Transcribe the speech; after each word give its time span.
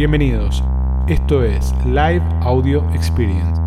Bienvenidos. 0.00 0.64
Esto 1.08 1.44
es 1.44 1.74
Live 1.84 2.22
Audio 2.40 2.82
Experience. 2.94 3.60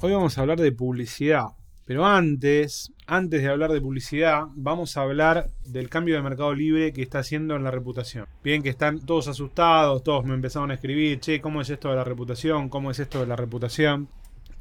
Hoy 0.00 0.12
vamos 0.12 0.36
a 0.36 0.40
hablar 0.40 0.58
de 0.58 0.72
publicidad. 0.72 1.50
Pero 1.86 2.06
antes, 2.06 2.92
antes 3.06 3.42
de 3.42 3.48
hablar 3.48 3.70
de 3.70 3.80
publicidad, 3.80 4.44
vamos 4.54 4.96
a 4.96 5.02
hablar 5.02 5.50
del 5.66 5.90
cambio 5.90 6.14
de 6.14 6.22
mercado 6.22 6.54
libre 6.54 6.92
que 6.92 7.02
está 7.02 7.18
haciendo 7.18 7.56
en 7.56 7.64
la 7.64 7.70
reputación. 7.70 8.26
Bien 8.42 8.62
que 8.62 8.70
están 8.70 9.00
todos 9.00 9.28
asustados, 9.28 10.02
todos 10.02 10.24
me 10.24 10.34
empezaron 10.34 10.70
a 10.70 10.74
escribir, 10.74 11.20
che, 11.20 11.42
¿cómo 11.42 11.60
es 11.60 11.68
esto 11.68 11.90
de 11.90 11.96
la 11.96 12.04
reputación? 12.04 12.70
¿Cómo 12.70 12.90
es 12.90 12.98
esto 13.00 13.20
de 13.20 13.26
la 13.26 13.36
reputación? 13.36 14.08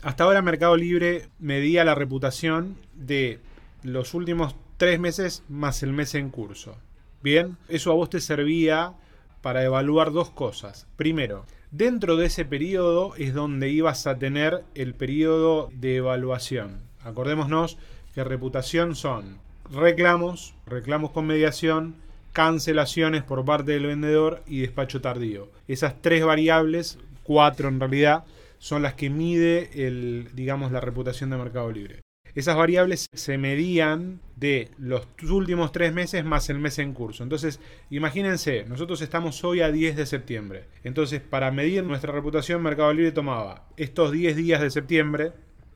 Hasta 0.04 0.26
ahora 0.26 0.42
Mercado 0.42 0.76
Libre 0.76 1.30
medía 1.40 1.86
la 1.86 1.96
reputación 1.96 2.76
de 2.94 3.40
los 3.84 4.14
últimos 4.14 4.58
tres 4.76 5.00
meses 5.00 5.44
más 5.48 5.82
el 5.82 5.94
mes 5.94 6.16
en 6.16 6.30
curso. 6.30 6.76
Bien, 7.22 7.56
eso 7.70 7.90
a 7.92 7.96
vos 7.96 8.10
te 8.10 8.20
servía 8.20 8.96
para 9.42 9.64
evaluar 9.64 10.12
dos 10.12 10.30
cosas. 10.30 10.88
Primero, 10.98 11.46
dentro 11.72 12.18
de 12.18 12.26
ese 12.26 12.44
periodo 12.44 13.16
es 13.16 13.34
donde 13.34 13.70
ibas 13.70 14.08
a 14.08 14.18
tener 14.18 14.66
el 14.76 14.94
periodo 14.94 15.70
de 15.74 15.96
evaluación. 15.96 16.82
Acordémonos 17.04 17.78
que 18.14 18.24
reputación 18.24 18.96
son 18.96 19.40
reclamos, 19.72 20.56
reclamos 20.66 21.12
con 21.12 21.28
mediación, 21.28 21.96
cancelaciones 22.32 23.24
por 23.24 23.46
parte 23.46 23.74
del 23.74 23.88
vendedor 23.88 24.44
y 24.48 24.62
despacho 24.62 25.02
tardío. 25.02 25.50
Esas 25.68 26.02
tres 26.02 26.26
variables, 26.26 26.98
cuatro 27.24 27.70
en 27.70 27.80
realidad, 27.80 28.26
son 28.58 28.82
las 28.82 28.94
que 28.94 29.10
mide 29.10 29.88
el, 29.88 30.30
digamos, 30.34 30.72
la 30.72 30.80
reputación 30.80 31.30
de 31.30 31.38
Mercado 31.38 31.72
Libre. 31.72 32.00
Esas 32.36 32.56
variables 32.56 33.06
se 33.14 33.38
medían 33.38 34.20
de 34.36 34.70
los 34.80 35.08
últimos 35.30 35.72
tres 35.72 35.94
meses 35.94 36.26
más 36.26 36.50
el 36.50 36.58
mes 36.58 36.80
en 36.80 36.94
curso. 36.94 37.22
Entonces, 37.22 37.60
imagínense, 37.92 38.66
nosotros 38.68 39.02
estamos 39.02 39.44
hoy 39.44 39.62
a 39.62 39.72
10 39.72 39.96
de 39.96 40.08
septiembre. 40.08 40.66
Entonces, 40.84 41.22
para 41.22 41.52
medir 41.52 41.84
nuestra 41.84 42.12
reputación, 42.12 42.64
Mercado 42.64 42.92
Libre 42.92 43.12
tomaba 43.12 43.68
estos 43.78 44.12
10 44.12 44.36
días 44.36 44.62
de 44.62 44.72
septiembre, 44.72 45.34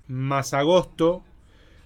más 0.07 0.53
agosto, 0.53 1.23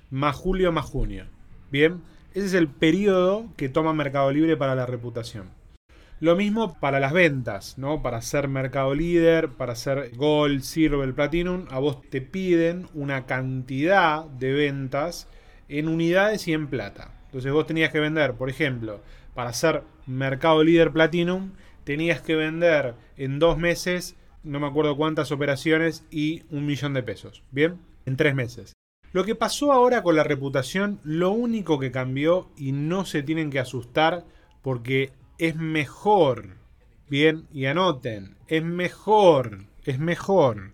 más 0.09 0.35
julio, 0.35 0.71
más 0.71 0.85
junio. 0.85 1.25
Bien, 1.71 2.01
ese 2.33 2.45
es 2.45 2.53
el 2.53 2.67
periodo 2.67 3.45
que 3.57 3.69
toma 3.69 3.93
Mercado 3.93 4.31
Libre 4.31 4.57
para 4.57 4.75
la 4.75 4.85
reputación. 4.85 5.49
Lo 6.21 6.35
mismo 6.35 6.77
para 6.79 6.99
las 6.99 7.13
ventas, 7.13 7.79
¿no? 7.79 8.03
Para 8.03 8.21
ser 8.21 8.47
mercado 8.47 8.93
líder, 8.93 9.49
para 9.49 9.73
ser 9.73 10.15
Gold, 10.15 10.61
Silver, 10.61 11.15
Platinum, 11.15 11.65
a 11.71 11.79
vos 11.79 11.99
te 12.11 12.21
piden 12.21 12.87
una 12.93 13.25
cantidad 13.25 14.25
de 14.25 14.53
ventas 14.53 15.27
en 15.67 15.87
unidades 15.87 16.47
y 16.47 16.53
en 16.53 16.67
plata. 16.67 17.11
Entonces 17.25 17.51
vos 17.51 17.65
tenías 17.65 17.91
que 17.91 17.99
vender, 17.99 18.33
por 18.33 18.51
ejemplo, 18.51 19.01
para 19.33 19.51
ser 19.51 19.81
mercado 20.05 20.63
líder 20.63 20.91
Platinum, 20.91 21.53
tenías 21.85 22.21
que 22.21 22.35
vender 22.35 22.93
en 23.17 23.39
dos 23.39 23.57
meses, 23.57 24.15
no 24.43 24.59
me 24.59 24.67
acuerdo 24.67 24.95
cuántas 24.95 25.31
operaciones 25.31 26.05
y 26.11 26.43
un 26.51 26.67
millón 26.67 26.93
de 26.93 27.01
pesos. 27.01 27.41
Bien, 27.49 27.79
en 28.05 28.17
tres 28.17 28.35
meses. 28.35 28.73
Lo 29.13 29.25
que 29.25 29.35
pasó 29.35 29.73
ahora 29.73 30.03
con 30.03 30.15
la 30.15 30.23
reputación, 30.23 30.99
lo 31.03 31.31
único 31.31 31.79
que 31.79 31.91
cambió 31.91 32.49
y 32.55 32.71
no 32.71 33.05
se 33.05 33.23
tienen 33.23 33.49
que 33.49 33.59
asustar 33.59 34.25
porque 34.61 35.11
es 35.37 35.55
mejor. 35.55 36.55
Bien, 37.09 37.45
y 37.51 37.65
anoten, 37.65 38.37
es 38.47 38.63
mejor, 38.63 39.65
es 39.83 39.99
mejor. 39.99 40.71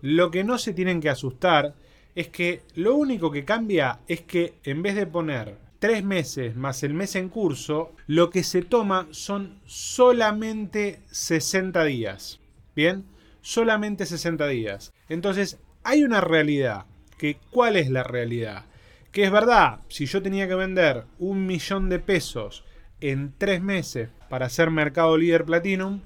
Lo 0.00 0.30
que 0.30 0.44
no 0.44 0.56
se 0.56 0.72
tienen 0.72 1.00
que 1.00 1.10
asustar 1.10 1.74
es 2.14 2.28
que 2.28 2.62
lo 2.74 2.94
único 2.94 3.30
que 3.30 3.44
cambia 3.44 4.00
es 4.08 4.22
que 4.22 4.54
en 4.64 4.82
vez 4.82 4.94
de 4.94 5.06
poner 5.06 5.58
tres 5.78 6.02
meses 6.02 6.56
más 6.56 6.82
el 6.82 6.94
mes 6.94 7.16
en 7.16 7.28
curso, 7.28 7.92
lo 8.06 8.30
que 8.30 8.42
se 8.42 8.62
toma 8.62 9.08
son 9.10 9.60
solamente 9.66 11.00
60 11.10 11.84
días. 11.84 12.40
Bien, 12.74 13.04
solamente 13.42 14.06
60 14.06 14.46
días. 14.48 14.92
Entonces, 15.08 15.58
hay 15.86 16.02
una 16.02 16.20
realidad. 16.20 16.84
Que, 17.16 17.38
¿Cuál 17.50 17.76
es 17.76 17.88
la 17.88 18.02
realidad? 18.02 18.64
Que 19.12 19.24
es 19.24 19.30
verdad, 19.30 19.80
si 19.88 20.06
yo 20.06 20.20
tenía 20.20 20.48
que 20.48 20.56
vender 20.56 21.04
un 21.18 21.46
millón 21.46 21.88
de 21.88 22.00
pesos 22.00 22.64
en 23.00 23.32
tres 23.38 23.62
meses 23.62 24.10
para 24.28 24.48
ser 24.48 24.70
mercado 24.70 25.16
líder 25.16 25.44
Platinum, 25.44 26.00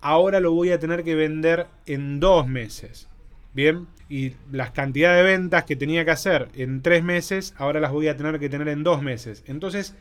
ahora 0.00 0.38
lo 0.38 0.52
voy 0.52 0.70
a 0.70 0.78
tener 0.78 1.02
que 1.02 1.14
vender 1.14 1.66
en 1.86 2.20
dos 2.20 2.46
meses. 2.46 3.08
Bien, 3.54 3.86
y 4.08 4.34
las 4.50 4.70
cantidades 4.70 5.24
de 5.24 5.30
ventas 5.32 5.64
que 5.64 5.76
tenía 5.76 6.04
que 6.04 6.10
hacer 6.10 6.48
en 6.54 6.82
tres 6.82 7.02
meses, 7.02 7.54
ahora 7.56 7.80
las 7.80 7.90
voy 7.90 8.08
a 8.08 8.16
tener 8.16 8.38
que 8.38 8.50
tener 8.50 8.68
en 8.68 8.84
dos 8.84 9.02
meses. 9.02 9.42
Entonces, 9.46 9.96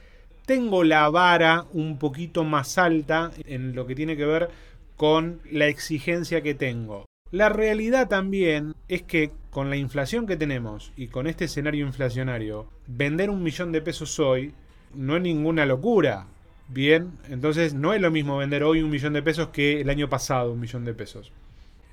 tengo 0.46 0.84
la 0.84 1.09
vara 1.09 1.66
un 1.72 1.97
poquito 1.97 2.44
más 2.44 2.78
alta 2.78 3.31
en 3.46 3.75
lo 3.75 3.88
que 3.88 3.96
tiene 3.96 4.18
que 4.18 4.25
ver 4.25 4.50
con 4.97 5.40
la 5.50 5.68
exigencia 5.68 6.41
que 6.41 6.53
tengo. 6.53 7.06
La 7.31 7.47
realidad 7.47 8.09
también 8.09 8.75
es 8.90 9.03
que 9.03 9.31
con 9.52 9.69
la 9.69 9.78
inflación 9.78 10.28
que 10.28 10.36
tenemos 10.36 10.92
y 10.97 11.08
con 11.08 11.28
este 11.28 11.46
escenario 11.46 11.86
inflacionario, 11.86 12.68
vender 12.88 13.30
un 13.30 13.42
millón 13.42 13.72
de 13.72 13.81
pesos 13.81 14.19
hoy 14.19 14.53
no 14.94 15.16
es 15.16 15.22
ninguna 15.22 15.66
locura. 15.66 16.28
Bien, 16.68 17.12
entonces 17.30 17.74
no 17.74 17.94
es 17.94 18.02
lo 18.02 18.12
mismo 18.12 18.38
vender 18.38 18.64
hoy 18.64 18.81
un 18.81 18.90
millón 18.90 19.14
de 19.14 19.24
pesos 19.24 19.47
que 19.47 19.80
el 19.80 19.90
año 19.90 20.09
pasado 20.09 20.52
un 20.52 20.59
millón 20.59 20.84
de 20.84 20.94
pesos. 20.94 21.31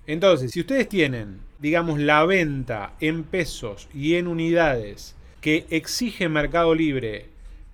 Entonces, 0.08 0.50
si 0.50 0.60
ustedes 0.60 0.88
tienen, 0.88 1.38
digamos, 1.60 2.00
la 2.00 2.24
venta 2.24 2.94
en 2.98 3.22
pesos 3.22 3.88
y 3.94 4.14
en 4.14 4.26
unidades 4.26 5.14
que 5.40 5.66
exige 5.70 6.28
Mercado 6.28 6.74
Libre 6.74 7.26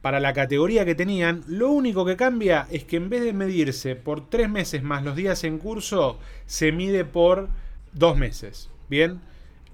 para 0.05 0.21
la 0.21 0.35
categoría 0.35 0.85
que 0.85 0.95
tenían, 0.95 1.45
lo 1.49 1.71
único 1.71 2.05
que 2.05 2.19
cambia 2.19 2.67
es 2.71 2.85
que 2.85 2.97
en 2.97 3.09
vez 3.09 3.23
de 3.23 3.33
medirse 3.33 3.97
por 3.97 4.29
tres 4.29 4.51
meses 4.51 4.83
más 4.83 5.03
los 5.03 5.17
días 5.17 5.45
en 5.45 5.57
curso, 5.57 6.19
se 6.45 6.73
mide 6.73 7.07
por 7.07 7.49
dos 7.95 8.15
meses. 8.15 8.69
Bien, 8.91 9.21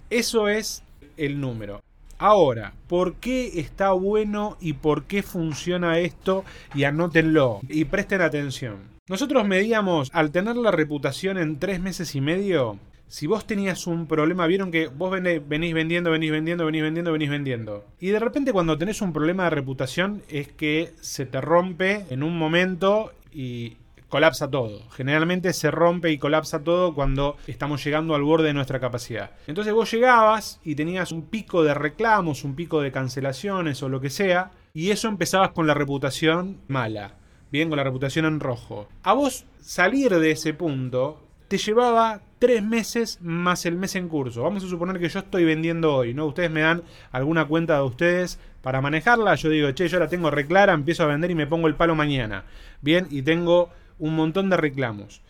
eso 0.09 0.47
es 0.49 0.85
el 1.17 1.41
número. 1.41 1.83
Ahora, 2.17 2.75
¿por 2.87 3.15
qué 3.15 3.59
está 3.59 3.91
bueno 3.91 4.57
y 4.61 4.75
por 4.75 5.07
qué 5.07 5.25
funciona 5.25 5.99
esto? 5.99 6.45
Y 6.77 6.85
anótenlo 6.85 7.59
y 7.69 7.87
presten 7.87 8.21
atención. 8.21 8.77
Nosotros 9.09 9.45
medíamos, 9.49 10.11
al 10.13 10.31
tener 10.31 10.55
la 10.55 10.71
reputación 10.71 11.39
en 11.39 11.59
tres 11.59 11.81
meses 11.81 12.15
y 12.15 12.21
medio, 12.21 12.79
si 13.11 13.27
vos 13.27 13.45
tenías 13.45 13.89
un 13.89 14.07
problema, 14.07 14.47
vieron 14.47 14.71
que 14.71 14.87
vos 14.87 15.11
venís 15.11 15.75
vendiendo, 15.75 16.13
venís 16.13 16.31
vendiendo, 16.31 16.65
venís 16.65 16.83
vendiendo, 16.83 17.11
venís 17.11 17.29
vendiendo. 17.29 17.85
Y 17.99 18.11
de 18.11 18.21
repente 18.21 18.53
cuando 18.53 18.79
tenés 18.79 19.03
un 19.03 19.13
problema 19.13 19.45
de 19.45 19.51
reputación 19.51 20.23
es 20.29 20.47
que 20.47 20.93
se 21.01 21.27
te 21.27 21.41
rompe 21.41 22.07
en 22.09 22.23
un 22.23 22.39
momento 22.39 23.13
y 23.33 23.79
colapsa 24.09 24.49
todo. 24.49 24.89
Generalmente 24.91 25.53
se 25.53 25.73
rompe 25.73 26.13
y 26.13 26.19
colapsa 26.19 26.63
todo 26.63 26.95
cuando 26.95 27.37
estamos 27.49 27.83
llegando 27.85 28.15
al 28.15 28.23
borde 28.23 28.47
de 28.47 28.55
nuestra 28.55 28.79
capacidad. 28.79 29.33
Entonces 29.49 29.75
vos 29.75 29.91
llegabas 29.91 30.61
y 30.63 30.77
tenías 30.77 31.11
un 31.11 31.23
pico 31.23 31.65
de 31.65 31.75
reclamos, 31.75 32.45
un 32.45 32.55
pico 32.55 32.81
de 32.81 32.93
cancelaciones 32.93 33.83
o 33.83 33.89
lo 33.89 34.01
que 34.01 34.11
sea, 34.11 34.53
y 34.73 34.93
eso 34.93 35.09
empezabas 35.09 35.51
con 35.51 35.67
la 35.67 35.75
reputación 35.75 36.59
mala. 36.69 37.15
Bien, 37.51 37.69
con 37.69 37.77
la 37.77 37.83
reputación 37.83 38.25
en 38.27 38.39
rojo. 38.39 38.89
A 39.03 39.15
vos 39.15 39.47
salir 39.61 40.17
de 40.17 40.31
ese 40.31 40.55
punto 40.55 41.27
te 41.51 41.59
llevaba 41.59 42.21
tres 42.39 42.63
meses 42.63 43.19
más 43.21 43.67
el 43.67 43.75
mes 43.75 43.97
en 43.97 44.09
curso. 44.09 44.45
Vamos 44.45 44.63
a 44.63 44.69
suponer 44.69 45.01
que 45.01 45.09
yo 45.09 45.19
estoy 45.19 45.45
vendiendo 45.45 45.93
hoy, 45.93 46.15
¿no? 46.15 46.27
Ustedes 46.27 46.49
me 46.49 46.61
dan 46.61 46.85
alguna 47.11 47.45
cuenta 47.49 47.75
de 47.75 47.83
ustedes 47.83 48.39
para 48.63 48.81
manejarla. 48.81 49.35
Yo 49.35 49.49
digo, 49.49 49.69
che, 49.73 49.89
yo 49.89 49.99
la 49.99 50.07
tengo 50.07 50.31
reclara, 50.31 50.75
empiezo 50.75 51.03
a 51.03 51.07
vender 51.07 51.33
y 51.33 51.35
me 51.35 51.49
pongo 51.49 51.67
el 51.67 51.75
palo 51.75 51.97
mañana. 51.97 52.45
Bien, 52.83 53.09
y 53.11 53.23
tengo 53.23 53.71
un 53.99 54.15
montón 54.15 54.49
de 54.49 54.59
reclamos. 54.59 55.23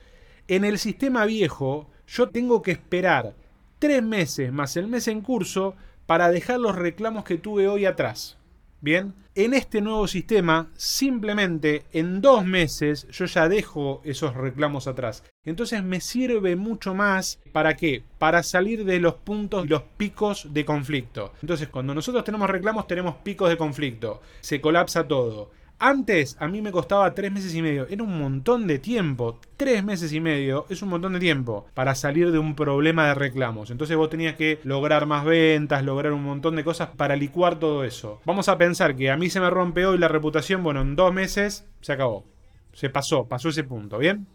En 0.47 0.67
el 0.67 0.79
sistema 0.79 1.25
viejo, 1.25 1.89
yo 2.07 2.29
tengo 2.29 2.61
que 2.61 2.73
esperar 2.73 3.33
tres 3.79 4.03
meses 4.03 4.53
más 4.53 4.77
el 4.77 4.89
mes 4.89 5.09
en 5.09 5.23
curso 5.23 5.75
para 6.05 6.31
dejar 6.31 6.61
los 6.61 6.77
reclamos 6.77 7.25
que 7.25 7.39
tuve 7.39 7.67
hoy 7.67 7.87
atrás. 7.87 8.37
Bien, 8.83 9.15
en 9.45 9.55
este 9.55 9.81
nuevo 9.81 10.07
sistema, 10.07 10.71
simplemente 10.77 11.85
en 11.93 12.21
dos 12.21 12.45
meses 12.45 13.07
yo 13.11 13.25
ya 13.25 13.49
dejo 13.49 14.03
esos 14.05 14.35
reclamos 14.35 14.87
atrás. 14.87 15.25
Entonces 15.45 15.83
me 15.83 16.01
sirve 16.01 16.57
mucho 16.57 16.95
más 16.95 17.41
para 17.53 17.75
qué? 17.75 18.03
Para 18.19 18.43
salir 18.43 18.85
de 18.85 19.01
los 19.01 19.15
puntos, 19.15 19.67
los 19.69 19.83
picos 19.97 20.53
de 20.53 20.67
conflicto. 20.67 21.33
Entonces 21.41 21.69
cuando 21.69 21.95
nosotros 21.95 22.23
tenemos 22.25 22.51
reclamos 22.51 22.87
tenemos 22.87 23.15
picos 23.17 23.49
de 23.49 23.57
conflicto. 23.57 24.21
Se 24.41 24.61
colapsa 24.61 25.09
todo. 25.09 25.51
Antes 25.83 26.37
a 26.39 26.47
mí 26.47 26.61
me 26.61 26.73
costaba 26.73 27.15
tres 27.15 27.33
meses 27.33 27.55
y 27.55 27.63
medio. 27.63 27.87
Era 27.89 28.03
un 28.03 28.19
montón 28.19 28.67
de 28.67 28.79
tiempo. 28.79 29.41
Tres 29.57 29.83
meses 29.83 30.13
y 30.13 30.21
medio 30.21 30.67
es 30.69 30.83
un 30.83 30.91
montón 30.91 31.15
de 31.15 31.21
tiempo 31.21 31.65
para 31.73 31.95
salir 31.95 32.31
de 32.33 32.39
un 32.39 32.55
problema 32.55 33.09
de 33.09 33.15
reclamos. 33.15 33.71
Entonces 33.71 33.97
vos 33.97 34.11
tenías 34.11 34.37
que 34.37 34.61
lograr 34.63 35.07
más 35.07 35.25
ventas, 35.25 35.83
lograr 35.83 36.13
un 36.13 36.23
montón 36.23 36.55
de 36.57 36.65
cosas 36.65 36.91
para 36.99 37.17
licuar 37.17 37.59
todo 37.59 37.83
eso. 37.83 38.21
Vamos 38.27 38.51
a 38.51 38.59
pensar 38.59 38.95
que 38.95 39.11
a 39.11 39.17
mí 39.17 39.31
se 39.31 39.41
me 39.41 39.49
rompe 39.49 39.87
hoy 39.87 39.97
la 39.97 40.09
reputación. 40.09 40.63
Bueno, 40.63 40.83
en 40.83 40.97
dos 40.97 41.15
meses 41.15 41.65
se 41.81 41.95
acabó. 41.95 42.27
Se 42.75 42.91
pasó, 42.91 43.27
pasó 43.27 43.49
ese 43.49 43.65
punto, 43.65 43.97
¿bien? 43.97 44.27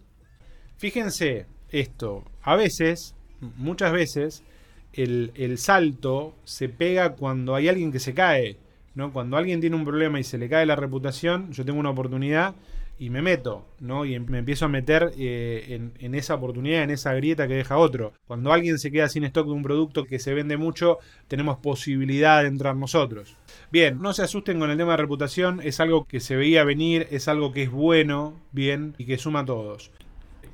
Fíjense, 0.78 1.46
esto. 1.70 2.24
A 2.42 2.56
veces, 2.56 3.14
muchas 3.58 3.92
veces, 3.92 4.44
el, 4.94 5.32
el 5.36 5.60
salto 5.60 6.34
se 6.44 6.70
pega 6.70 7.12
cuando 7.14 7.54
hay 7.54 7.70
alguien 7.70 7.92
que 7.92 8.00
se 8.00 8.16
cae. 8.16 8.58
¿No? 8.96 9.14
Cuando 9.14 9.38
alguien 9.38 9.62
tiene 9.62 9.76
un 9.76 9.86
problema 9.86 10.20
y 10.20 10.24
se 10.24 10.38
le 10.38 10.50
cae 10.50 10.66
la 10.66 10.76
reputación, 10.76 11.52
yo 11.52 11.64
tengo 11.66 11.80
una 11.80 11.92
oportunidad 11.92 12.56
y 12.98 13.10
me 13.10 13.22
meto, 13.22 13.66
¿no? 13.82 14.06
Y 14.06 14.16
em- 14.16 14.26
me 14.28 14.40
empiezo 14.40 14.66
a 14.66 14.70
meter 14.70 15.12
eh, 15.18 15.66
en, 15.70 15.92
en 16.00 16.16
esa 16.16 16.36
oportunidad, 16.36 16.84
en 16.84 16.92
esa 16.92 17.14
grieta 17.14 17.48
que 17.48 17.56
deja 17.56 17.78
otro. 17.78 18.14
Cuando 18.26 18.54
alguien 18.54 18.80
se 18.80 18.92
queda 18.92 19.10
sin 19.10 19.26
stock 19.26 19.48
de 19.48 19.54
un 19.54 19.64
producto 19.64 20.06
que 20.06 20.18
se 20.18 20.34
vende 20.34 20.56
mucho, 20.58 21.00
tenemos 21.28 21.58
posibilidad 21.58 22.42
de 22.42 22.48
entrar 22.48 22.76
nosotros. 22.76 23.36
Bien, 23.72 24.02
no 24.02 24.14
se 24.14 24.24
asusten 24.24 24.60
con 24.60 24.72
el 24.72 24.78
tema 24.78 24.92
de 24.92 24.98
reputación, 24.98 25.60
es 25.62 25.80
algo 25.82 26.06
que 26.06 26.22
se 26.22 26.38
veía 26.38 26.64
venir, 26.64 27.08
es 27.12 27.28
algo 27.28 27.52
que 27.52 27.64
es 27.64 27.72
bueno, 27.72 28.34
bien, 28.54 28.96
y 28.98 29.06
que 29.06 29.18
suma 29.18 29.42
a 29.42 29.46
todos. 29.46 29.92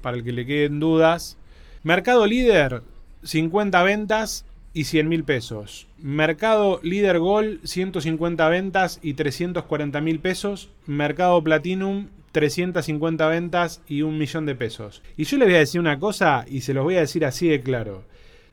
Para 0.01 0.17
el 0.17 0.23
que 0.23 0.31
le 0.31 0.47
queden 0.47 0.79
dudas, 0.79 1.37
Mercado 1.83 2.27
líder, 2.27 2.83
50 3.23 3.81
ventas 3.81 4.45
y 4.73 4.85
100 4.85 5.09
mil 5.09 5.23
pesos. 5.23 5.87
Mercado 5.97 6.79
líder 6.83 7.19
Gol, 7.19 7.59
150 7.63 8.47
ventas 8.49 8.99
y 9.01 9.13
340 9.13 10.01
mil 10.01 10.19
pesos. 10.19 10.69
Mercado 10.85 11.43
Platinum, 11.43 12.07
350 12.31 13.27
ventas 13.27 13.81
y 13.87 14.01
un 14.01 14.17
millón 14.17 14.45
de 14.45 14.55
pesos. 14.55 15.01
Y 15.17 15.25
yo 15.25 15.37
les 15.37 15.47
voy 15.47 15.55
a 15.55 15.59
decir 15.59 15.81
una 15.81 15.99
cosa 15.99 16.45
y 16.49 16.61
se 16.61 16.73
los 16.73 16.83
voy 16.83 16.95
a 16.95 17.01
decir 17.01 17.25
así 17.25 17.47
de 17.47 17.61
claro. 17.61 18.03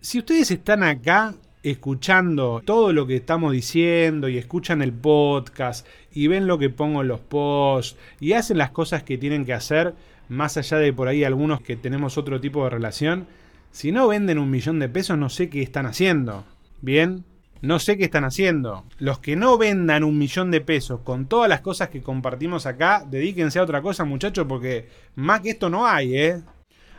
Si 0.01 0.19
ustedes 0.19 0.51
están 0.51 0.83
acá 0.83 1.35
escuchando 1.63 2.63
todo 2.65 2.93
lo 2.93 3.07
que 3.07 3.17
estamos 3.17 3.53
diciendo 3.53 4.29
y 4.29 4.39
escuchan 4.39 4.81
el 4.81 4.93
podcast 4.93 5.87
y 6.13 6.29
ven 6.29 6.47
lo 6.47 6.59
que 6.59 6.71
pongo 6.71 7.03
en 7.03 7.09
los 7.09 7.21
posts 7.21 7.97
y 8.21 8.33
hacen 8.33 8.59
las 8.59 8.71
cosas 8.71 9.03
que 9.03 9.19
tienen 9.19 9.45
que 9.45 9.53
hacer, 9.53 9.95
más 10.29 10.57
allá 10.57 10.79
de 10.79 10.93
por 10.93 11.09
ahí 11.09 11.25
algunos 11.25 11.61
que 11.61 11.77
tenemos 11.77 12.19
otro 12.19 12.41
tipo 12.41 12.65
de 12.65 12.71
relación, 12.71 13.27
si 13.71 13.93
no 13.93 14.09
venden 14.09 14.39
un 14.39 14.51
millón 14.51 14.79
de 14.79 14.89
pesos 14.89 15.19
no 15.19 15.29
sé 15.29 15.49
qué 15.49 15.63
están 15.63 15.87
haciendo. 15.87 16.45
Bien, 16.81 17.25
no 17.61 17.79
sé 17.79 17.97
qué 17.97 18.05
están 18.05 18.25
haciendo. 18.25 18.85
Los 18.99 19.19
que 19.19 19.37
no 19.37 19.59
vendan 19.59 20.05
un 20.05 20.19
millón 20.19 20.51
de 20.51 20.61
pesos 20.61 21.01
con 21.01 21.27
todas 21.27 21.49
las 21.49 21.61
cosas 21.61 21.89
que 21.89 22.03
compartimos 22.03 22.67
acá, 22.67 23.05
dedíquense 23.09 23.59
a 23.59 23.63
otra 23.63 23.83
cosa, 23.83 24.05
muchachos, 24.05 24.47
porque 24.49 24.89
más 25.17 25.41
que 25.41 25.51
esto 25.51 25.69
no 25.69 25.87
hay, 25.87 26.17
¿eh? 26.17 26.43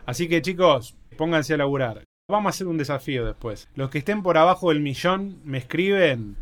Así 0.06 0.27
que 0.27 0.42
chicos, 0.42 0.95
pónganse 1.18 1.54
a 1.54 1.57
laburar. 1.57 2.04
Vamos 2.30 2.48
a 2.48 2.56
hacer 2.56 2.68
un 2.68 2.77
desafío 2.77 3.25
después. 3.25 3.69
Los 3.75 3.89
que 3.89 4.00
estén 4.00 4.21
por 4.21 4.38
abajo 4.38 4.69
del 4.69 4.81
millón 4.81 5.39
me 5.45 5.57
escriben 5.57 6.36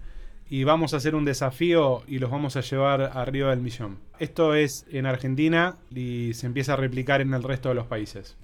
y 0.49 0.63
vamos 0.63 0.93
a 0.93 0.97
hacer 0.97 1.15
un 1.15 1.25
desafío 1.25 2.03
y 2.07 2.19
los 2.19 2.31
vamos 2.31 2.55
a 2.57 2.61
llevar 2.61 3.11
arriba 3.13 3.51
del 3.51 3.61
millón. 3.61 3.99
Esto 4.19 4.55
es 4.55 4.85
en 4.91 5.05
Argentina 5.05 5.75
y 5.93 6.33
se 6.33 6.47
empieza 6.47 6.73
a 6.73 6.77
replicar 6.77 7.21
en 7.21 7.33
el 7.33 7.43
resto 7.43 7.69
de 7.69 7.75
los 7.75 7.87
países. 7.87 8.35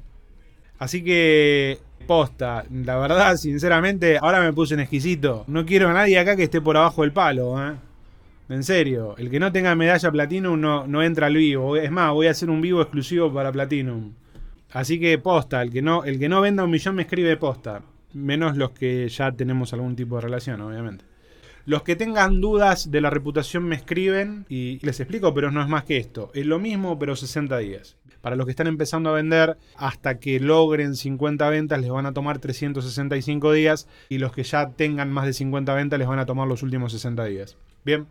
Así 0.79 1.03
que, 1.03 1.79
posta, 2.07 2.65
la 2.71 2.97
verdad, 2.97 3.35
sinceramente, 3.37 4.17
ahora 4.17 4.41
me 4.41 4.53
puse 4.53 4.73
en 4.73 4.81
exquisito. 4.81 5.45
No 5.47 5.65
quiero 5.65 5.89
a 5.89 5.93
nadie 5.93 6.19
acá 6.19 6.35
que 6.35 6.43
esté 6.43 6.61
por 6.61 6.77
abajo 6.77 7.01
del 7.03 7.13
palo, 7.13 7.61
¿eh? 7.65 7.73
En 8.49 8.63
serio, 8.63 9.15
el 9.17 9.29
que 9.29 9.39
no 9.39 9.51
tenga 9.51 9.73
medalla 9.73 10.11
Platinum 10.11 10.59
no, 10.59 10.85
no 10.85 11.01
entra 11.01 11.27
al 11.27 11.35
vivo. 11.35 11.77
Es 11.77 11.89
más, 11.91 12.11
voy 12.11 12.27
a 12.27 12.31
hacer 12.31 12.49
un 12.49 12.61
vivo 12.61 12.81
exclusivo 12.81 13.33
para 13.33 13.51
Platinum. 13.51 14.13
Así 14.71 14.99
que 14.99 15.17
posta, 15.17 15.61
el 15.61 15.71
que 15.71 15.81
no, 15.81 16.03
el 16.03 16.19
que 16.19 16.27
no 16.27 16.41
venda 16.41 16.63
un 16.63 16.71
millón 16.71 16.95
me 16.95 17.03
escribe 17.03 17.37
posta. 17.37 17.81
Menos 18.13 18.57
los 18.57 18.71
que 18.71 19.07
ya 19.07 19.31
tenemos 19.31 19.73
algún 19.73 19.95
tipo 19.95 20.15
de 20.15 20.21
relación, 20.21 20.61
obviamente. 20.61 21.05
Los 21.65 21.83
que 21.83 21.95
tengan 21.95 22.41
dudas 22.41 22.91
de 22.91 22.99
la 22.99 23.09
reputación 23.09 23.63
me 23.63 23.75
escriben 23.75 24.45
y 24.49 24.85
les 24.85 24.99
explico, 24.99 25.33
pero 25.33 25.49
no 25.49 25.61
es 25.61 25.69
más 25.69 25.85
que 25.85 25.95
esto. 25.95 26.29
Es 26.33 26.45
lo 26.45 26.59
mismo, 26.59 26.99
pero 26.99 27.15
60 27.15 27.57
días. 27.59 27.95
Para 28.19 28.35
los 28.35 28.45
que 28.45 28.51
están 28.51 28.67
empezando 28.67 29.09
a 29.09 29.13
vender, 29.13 29.57
hasta 29.77 30.19
que 30.19 30.41
logren 30.41 30.95
50 30.95 31.49
ventas 31.49 31.79
les 31.79 31.89
van 31.89 32.05
a 32.05 32.13
tomar 32.13 32.39
365 32.39 33.53
días 33.53 33.87
y 34.09 34.17
los 34.17 34.33
que 34.33 34.43
ya 34.43 34.71
tengan 34.71 35.09
más 35.11 35.25
de 35.25 35.31
50 35.31 35.73
ventas 35.73 35.99
les 35.99 36.07
van 36.07 36.19
a 36.19 36.25
tomar 36.25 36.49
los 36.49 36.63
últimos 36.63 36.91
60 36.91 37.23
días. 37.25 37.55
Bien. 37.85 38.07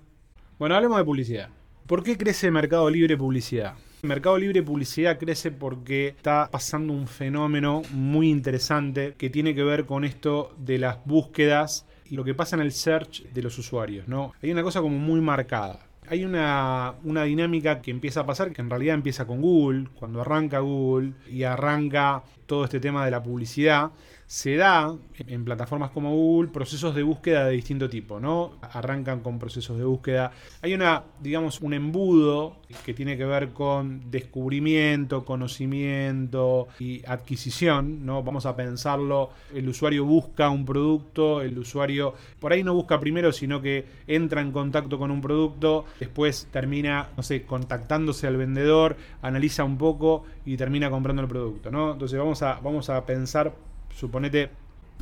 Bueno, 0.58 0.74
hablemos 0.74 0.96
de 0.96 1.04
publicidad. 1.04 1.48
¿Por 1.86 2.02
qué 2.02 2.16
crece 2.16 2.50
Mercado 2.50 2.88
Libre 2.88 3.18
Publicidad? 3.18 3.74
Mercado 4.02 4.38
Libre 4.38 4.62
Publicidad 4.62 5.18
crece 5.18 5.50
porque 5.50 6.08
está 6.08 6.48
pasando 6.50 6.94
un 6.94 7.06
fenómeno 7.06 7.82
muy 7.92 8.30
interesante 8.30 9.14
que 9.18 9.28
tiene 9.28 9.54
que 9.54 9.62
ver 9.62 9.84
con 9.84 10.04
esto 10.04 10.54
de 10.58 10.78
las 10.78 11.04
búsquedas 11.04 11.86
lo 12.16 12.24
que 12.24 12.34
pasa 12.34 12.56
en 12.56 12.62
el 12.62 12.72
search 12.72 13.24
de 13.24 13.42
los 13.42 13.58
usuarios, 13.58 14.08
¿no? 14.08 14.32
Hay 14.42 14.50
una 14.50 14.62
cosa 14.62 14.80
como 14.80 14.98
muy 14.98 15.20
marcada. 15.20 15.80
Hay 16.08 16.24
una, 16.24 16.94
una 17.04 17.22
dinámica 17.24 17.80
que 17.80 17.90
empieza 17.90 18.20
a 18.20 18.26
pasar, 18.26 18.52
que 18.52 18.60
en 18.60 18.68
realidad 18.68 18.94
empieza 18.94 19.26
con 19.26 19.40
Google, 19.40 19.88
cuando 19.94 20.20
arranca 20.20 20.58
Google 20.58 21.12
y 21.30 21.44
arranca 21.44 22.22
todo 22.52 22.64
este 22.64 22.80
tema 22.80 23.02
de 23.06 23.10
la 23.10 23.22
publicidad, 23.22 23.92
se 24.26 24.56
da 24.56 24.94
en 25.26 25.44
plataformas 25.44 25.90
como 25.90 26.10
Google 26.10 26.50
procesos 26.50 26.94
de 26.94 27.02
búsqueda 27.02 27.46
de 27.46 27.52
distinto 27.52 27.88
tipo, 27.88 28.20
¿no? 28.20 28.52
Arrancan 28.60 29.20
con 29.20 29.38
procesos 29.38 29.78
de 29.78 29.84
búsqueda. 29.84 30.32
Hay 30.60 30.74
una, 30.74 31.02
digamos, 31.20 31.60
un 31.62 31.72
embudo 31.74 32.56
que 32.84 32.94
tiene 32.94 33.16
que 33.16 33.24
ver 33.24 33.50
con 33.50 34.10
descubrimiento, 34.10 35.24
conocimiento 35.24 36.68
y 36.78 37.02
adquisición, 37.06 38.04
¿no? 38.04 38.22
Vamos 38.22 38.46
a 38.46 38.56
pensarlo, 38.56 39.30
el 39.54 39.68
usuario 39.68 40.04
busca 40.04 40.50
un 40.50 40.64
producto, 40.64 41.40
el 41.42 41.58
usuario 41.58 42.14
por 42.38 42.52
ahí 42.52 42.62
no 42.62 42.74
busca 42.74 43.00
primero, 43.00 43.32
sino 43.32 43.62
que 43.62 43.86
entra 44.06 44.40
en 44.40 44.52
contacto 44.52 44.98
con 44.98 45.10
un 45.10 45.20
producto, 45.20 45.86
después 46.00 46.48
termina, 46.50 47.08
no 47.16 47.22
sé, 47.22 47.44
contactándose 47.44 48.26
al 48.26 48.36
vendedor, 48.36 48.96
analiza 49.22 49.64
un 49.64 49.78
poco 49.78 50.24
y 50.44 50.56
termina 50.56 50.90
comprando 50.90 51.22
el 51.22 51.28
producto, 51.28 51.70
¿no? 51.70 51.92
Entonces 51.92 52.18
vamos 52.18 52.41
vamos 52.42 52.90
a 52.90 53.06
pensar 53.06 53.54
suponete 53.94 54.50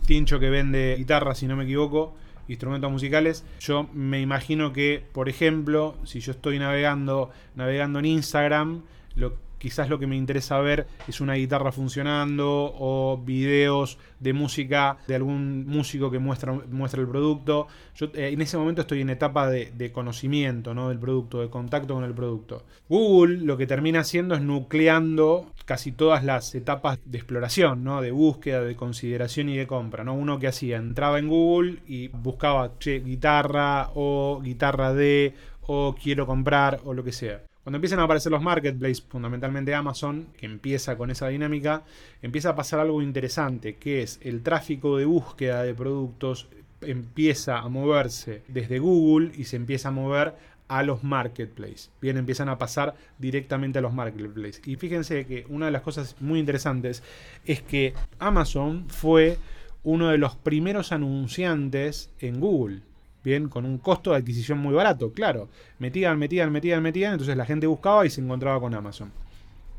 Tincho 0.06 0.38
que 0.38 0.50
vende 0.50 0.96
guitarras, 0.96 1.38
si 1.38 1.46
no 1.46 1.56
me 1.56 1.64
equivoco, 1.64 2.14
instrumentos 2.48 2.90
musicales. 2.90 3.44
Yo 3.60 3.88
me 3.92 4.20
imagino 4.20 4.72
que, 4.72 5.02
por 5.12 5.28
ejemplo, 5.28 5.96
si 6.04 6.20
yo 6.20 6.32
estoy 6.32 6.58
navegando, 6.58 7.30
navegando 7.54 7.98
en 7.98 8.06
Instagram, 8.06 8.82
lo, 9.14 9.34
quizás 9.60 9.90
lo 9.90 9.98
que 9.98 10.06
me 10.06 10.16
interesa 10.16 10.58
ver 10.58 10.86
es 11.06 11.20
una 11.20 11.34
guitarra 11.34 11.70
funcionando 11.70 12.74
o 12.78 13.22
videos 13.22 13.98
de 14.18 14.32
música 14.32 14.96
de 15.06 15.14
algún 15.14 15.66
músico 15.66 16.10
que 16.10 16.18
muestra, 16.18 16.54
el 16.54 17.08
producto. 17.08 17.68
Yo 17.94 18.06
eh, 18.14 18.30
en 18.32 18.40
ese 18.40 18.56
momento 18.56 18.80
estoy 18.80 19.02
en 19.02 19.10
etapa 19.10 19.48
de, 19.48 19.92
conocimiento 19.92 20.72
¿no? 20.74 20.88
del 20.88 20.98
producto, 20.98 21.40
de 21.40 21.50
contacto 21.50 21.94
con 21.94 22.04
el 22.04 22.14
producto. 22.14 22.64
Google 22.88 23.36
lo 23.44 23.58
que 23.58 23.66
termina 23.66 24.00
haciendo 24.00 24.34
es 24.34 24.40
nucleando 24.40 25.52
casi 25.66 25.92
todas 25.92 26.24
las 26.24 26.54
etapas 26.54 26.98
de 27.04 27.18
exploración, 27.18 27.84
¿no? 27.84 28.00
de 28.00 28.12
búsqueda, 28.12 28.62
de 28.62 28.76
consideración 28.76 29.50
y 29.50 29.58
de 29.58 29.66
compra. 29.66 30.04
¿no? 30.04 30.14
Uno 30.14 30.38
que 30.38 30.48
hacía, 30.48 30.78
entraba 30.78 31.18
en 31.18 31.28
Google 31.28 31.80
y 31.86 32.08
buscaba 32.08 32.72
guitarra 32.80 33.90
o 33.94 34.40
guitarra 34.42 34.94
de 34.94 35.34
o 35.62 35.94
quiero 36.02 36.26
comprar 36.26 36.80
o 36.84 36.94
lo 36.94 37.04
que 37.04 37.12
sea. 37.12 37.49
Cuando 37.62 37.76
empiezan 37.76 38.00
a 38.00 38.04
aparecer 38.04 38.32
los 38.32 38.42
marketplaces, 38.42 39.02
fundamentalmente 39.02 39.74
Amazon, 39.74 40.28
que 40.38 40.46
empieza 40.46 40.96
con 40.96 41.10
esa 41.10 41.28
dinámica, 41.28 41.82
empieza 42.22 42.50
a 42.50 42.56
pasar 42.56 42.80
algo 42.80 43.02
interesante, 43.02 43.76
que 43.76 44.02
es 44.02 44.18
el 44.22 44.42
tráfico 44.42 44.96
de 44.96 45.04
búsqueda 45.04 45.62
de 45.62 45.74
productos 45.74 46.48
empieza 46.82 47.58
a 47.58 47.68
moverse 47.68 48.42
desde 48.48 48.78
Google 48.78 49.32
y 49.36 49.44
se 49.44 49.56
empieza 49.56 49.88
a 49.88 49.92
mover 49.92 50.34
a 50.68 50.82
los 50.82 51.02
marketplaces. 51.02 51.90
Bien, 52.00 52.16
empiezan 52.16 52.48
a 52.48 52.58
pasar 52.58 52.94
directamente 53.18 53.80
a 53.80 53.82
los 53.82 53.92
marketplaces. 53.92 54.62
Y 54.66 54.76
fíjense 54.76 55.26
que 55.26 55.44
una 55.48 55.66
de 55.66 55.72
las 55.72 55.82
cosas 55.82 56.16
muy 56.20 56.38
interesantes 56.38 57.02
es 57.44 57.60
que 57.60 57.92
Amazon 58.18 58.86
fue 58.88 59.36
uno 59.82 60.08
de 60.08 60.18
los 60.18 60.36
primeros 60.36 60.92
anunciantes 60.92 62.10
en 62.20 62.38
Google. 62.38 62.82
Bien, 63.22 63.48
con 63.48 63.64
un 63.64 63.78
costo 63.78 64.10
de 64.10 64.16
adquisición 64.16 64.58
muy 64.58 64.74
barato, 64.74 65.12
claro. 65.12 65.48
Metían, 65.78 66.18
metían, 66.18 66.50
metían, 66.50 66.82
metían, 66.82 67.12
entonces 67.12 67.36
la 67.36 67.44
gente 67.44 67.66
buscaba 67.66 68.06
y 68.06 68.10
se 68.10 68.20
encontraba 68.20 68.60
con 68.60 68.74
Amazon. 68.74 69.12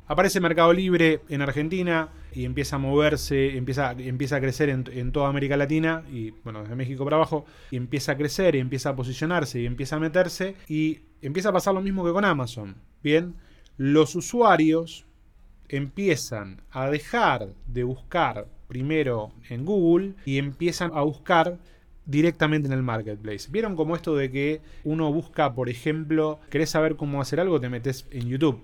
Aparece 0.07 0.39
Mercado 0.39 0.73
Libre 0.73 1.21
en 1.29 1.41
Argentina 1.41 2.09
y 2.33 2.45
empieza 2.45 2.75
a 2.75 2.79
moverse, 2.79 3.57
empieza, 3.57 3.93
empieza 3.93 4.35
a 4.35 4.41
crecer 4.41 4.69
en, 4.69 4.83
en, 4.91 5.11
toda 5.11 5.29
América 5.29 5.57
Latina 5.57 6.03
y, 6.11 6.31
bueno, 6.43 6.61
desde 6.61 6.75
México 6.75 7.03
para 7.03 7.15
abajo, 7.15 7.45
y 7.71 7.77
empieza 7.77 8.11
a 8.11 8.17
crecer 8.17 8.55
y 8.55 8.59
empieza 8.59 8.89
a 8.89 8.95
posicionarse 8.95 9.61
y 9.61 9.65
empieza 9.65 9.95
a 9.95 9.99
meterse 9.99 10.55
y 10.67 10.99
empieza 11.21 11.49
a 11.49 11.53
pasar 11.53 11.73
lo 11.73 11.81
mismo 11.81 12.03
que 12.03 12.11
con 12.11 12.25
Amazon. 12.25 12.75
Bien, 13.01 13.35
los 13.77 14.15
usuarios 14.15 15.05
empiezan 15.69 16.61
a 16.71 16.89
dejar 16.89 17.53
de 17.67 17.83
buscar 17.83 18.47
primero 18.67 19.31
en 19.49 19.65
Google 19.65 20.15
y 20.25 20.37
empiezan 20.37 20.91
a 20.93 21.01
buscar 21.01 21.57
directamente 22.05 22.67
en 22.67 22.73
el 22.73 22.83
marketplace. 22.83 23.47
¿Vieron 23.49 23.75
como 23.75 23.95
esto 23.95 24.15
de 24.15 24.31
que 24.31 24.61
uno 24.83 25.11
busca, 25.11 25.53
por 25.53 25.69
ejemplo, 25.69 26.39
querés 26.49 26.69
saber 26.69 26.95
cómo 26.95 27.21
hacer 27.21 27.39
algo, 27.39 27.59
te 27.59 27.69
metes 27.69 28.07
en 28.11 28.27
YouTube? 28.27 28.61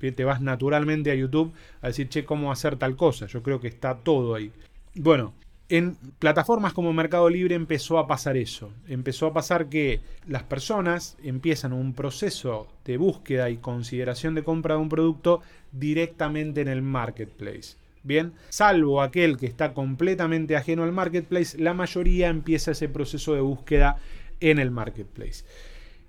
Te 0.00 0.24
vas 0.24 0.40
naturalmente 0.40 1.10
a 1.10 1.14
YouTube 1.14 1.52
a 1.82 1.88
decir, 1.88 2.08
che, 2.08 2.24
cómo 2.24 2.50
hacer 2.50 2.76
tal 2.76 2.96
cosa. 2.96 3.26
Yo 3.26 3.42
creo 3.42 3.60
que 3.60 3.68
está 3.68 3.96
todo 3.98 4.34
ahí. 4.34 4.50
Bueno, 4.94 5.34
en 5.70 5.94
plataformas 6.18 6.72
como 6.72 6.92
Mercado 6.92 7.30
Libre 7.30 7.54
empezó 7.54 7.98
a 7.98 8.08
pasar 8.08 8.36
eso. 8.36 8.72
Empezó 8.88 9.26
a 9.26 9.32
pasar 9.32 9.68
que 9.68 10.00
las 10.26 10.42
personas 10.42 11.16
empiezan 11.22 11.72
un 11.72 11.92
proceso 11.92 12.66
de 12.84 12.96
búsqueda 12.96 13.50
y 13.50 13.58
consideración 13.58 14.34
de 14.34 14.42
compra 14.42 14.74
de 14.74 14.80
un 14.80 14.88
producto 14.88 15.42
directamente 15.70 16.60
en 16.60 16.68
el 16.68 16.82
marketplace. 16.82 17.76
Bien, 18.02 18.32
salvo 18.48 19.02
aquel 19.02 19.36
que 19.36 19.46
está 19.46 19.74
completamente 19.74 20.56
ajeno 20.56 20.84
al 20.84 20.92
marketplace, 20.92 21.58
la 21.58 21.74
mayoría 21.74 22.28
empieza 22.28 22.70
ese 22.70 22.88
proceso 22.88 23.34
de 23.34 23.40
búsqueda 23.40 23.96
en 24.40 24.58
el 24.58 24.70
marketplace. 24.70 25.44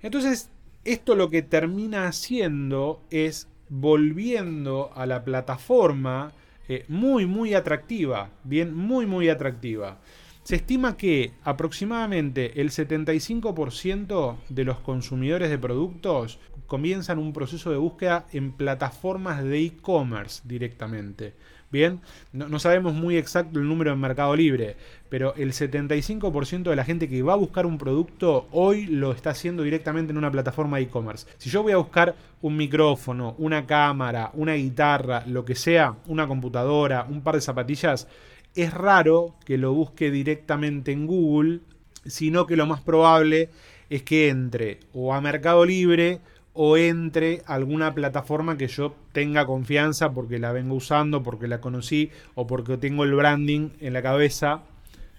Entonces, 0.01 0.49
esto 0.85 1.15
lo 1.15 1.29
que 1.29 1.41
termina 1.41 2.07
haciendo 2.07 3.03
es 3.09 3.49
volviendo 3.69 4.91
a 4.95 5.05
la 5.05 5.23
plataforma 5.23 6.31
eh, 6.67 6.85
muy, 6.87 7.25
muy 7.25 7.53
atractiva. 7.53 8.29
Bien, 8.43 8.73
muy, 8.73 9.05
muy 9.05 9.29
atractiva. 9.29 9.99
Se 10.43 10.55
estima 10.55 10.97
que 10.97 11.33
aproximadamente 11.43 12.61
el 12.61 12.71
75% 12.71 14.37
de 14.49 14.63
los 14.63 14.79
consumidores 14.79 15.49
de 15.49 15.59
productos 15.59 16.39
comienzan 16.65 17.19
un 17.19 17.31
proceso 17.31 17.69
de 17.69 17.77
búsqueda 17.77 18.25
en 18.31 18.53
plataformas 18.53 19.43
de 19.43 19.59
e-commerce 19.59 20.41
directamente. 20.45 21.35
Bien, 21.71 22.01
no, 22.33 22.59
sabemos 22.59 22.93
muy 22.93 23.15
exacto 23.15 23.57
el 23.57 23.67
número 23.67 23.93
en 23.93 23.99
Mercado 23.99 24.35
Libre, 24.35 24.75
pero 25.07 25.33
el 25.35 25.53
75% 25.53 26.63
de 26.63 26.75
la 26.75 26.83
gente 26.83 27.07
que 27.07 27.23
va 27.23 27.31
a 27.31 27.37
buscar 27.37 27.65
un 27.65 27.77
producto 27.77 28.49
hoy 28.51 28.87
lo 28.87 29.13
está 29.13 29.29
haciendo 29.29 29.63
directamente 29.63 30.11
en 30.11 30.17
una 30.17 30.31
plataforma 30.31 30.77
de 30.77 30.83
e-commerce. 30.83 31.27
Si 31.37 31.49
yo 31.49 31.63
voy 31.63 31.71
a 31.71 31.77
buscar 31.77 32.13
un 32.41 32.57
micrófono, 32.57 33.35
una 33.37 33.65
cámara, 33.65 34.31
una 34.33 34.55
guitarra, 34.55 35.23
lo 35.27 35.45
que 35.45 35.55
sea, 35.55 35.95
una 36.07 36.27
computadora, 36.27 37.07
un 37.09 37.21
par 37.21 37.35
de 37.35 37.41
zapatillas, 37.41 38.05
es 38.53 38.73
raro 38.73 39.35
que 39.45 39.57
lo 39.57 39.73
busque 39.73 40.11
directamente 40.11 40.91
en 40.91 41.07
Google, 41.07 41.61
sino 42.05 42.47
que 42.47 42.57
lo 42.57 42.65
más 42.65 42.81
probable 42.81 43.49
es 43.89 44.03
que 44.03 44.27
entre 44.27 44.81
o 44.93 45.13
a 45.13 45.21
Mercado 45.21 45.65
Libre 45.65 46.19
o 46.53 46.77
entre 46.77 47.41
alguna 47.45 47.93
plataforma 47.93 48.57
que 48.57 48.67
yo 48.67 48.95
tenga 49.13 49.45
confianza 49.45 50.11
porque 50.11 50.39
la 50.39 50.51
vengo 50.51 50.75
usando, 50.75 51.23
porque 51.23 51.47
la 51.47 51.61
conocí 51.61 52.11
o 52.35 52.47
porque 52.47 52.77
tengo 52.77 53.03
el 53.03 53.13
branding 53.13 53.69
en 53.79 53.93
la 53.93 54.01
cabeza. 54.01 54.63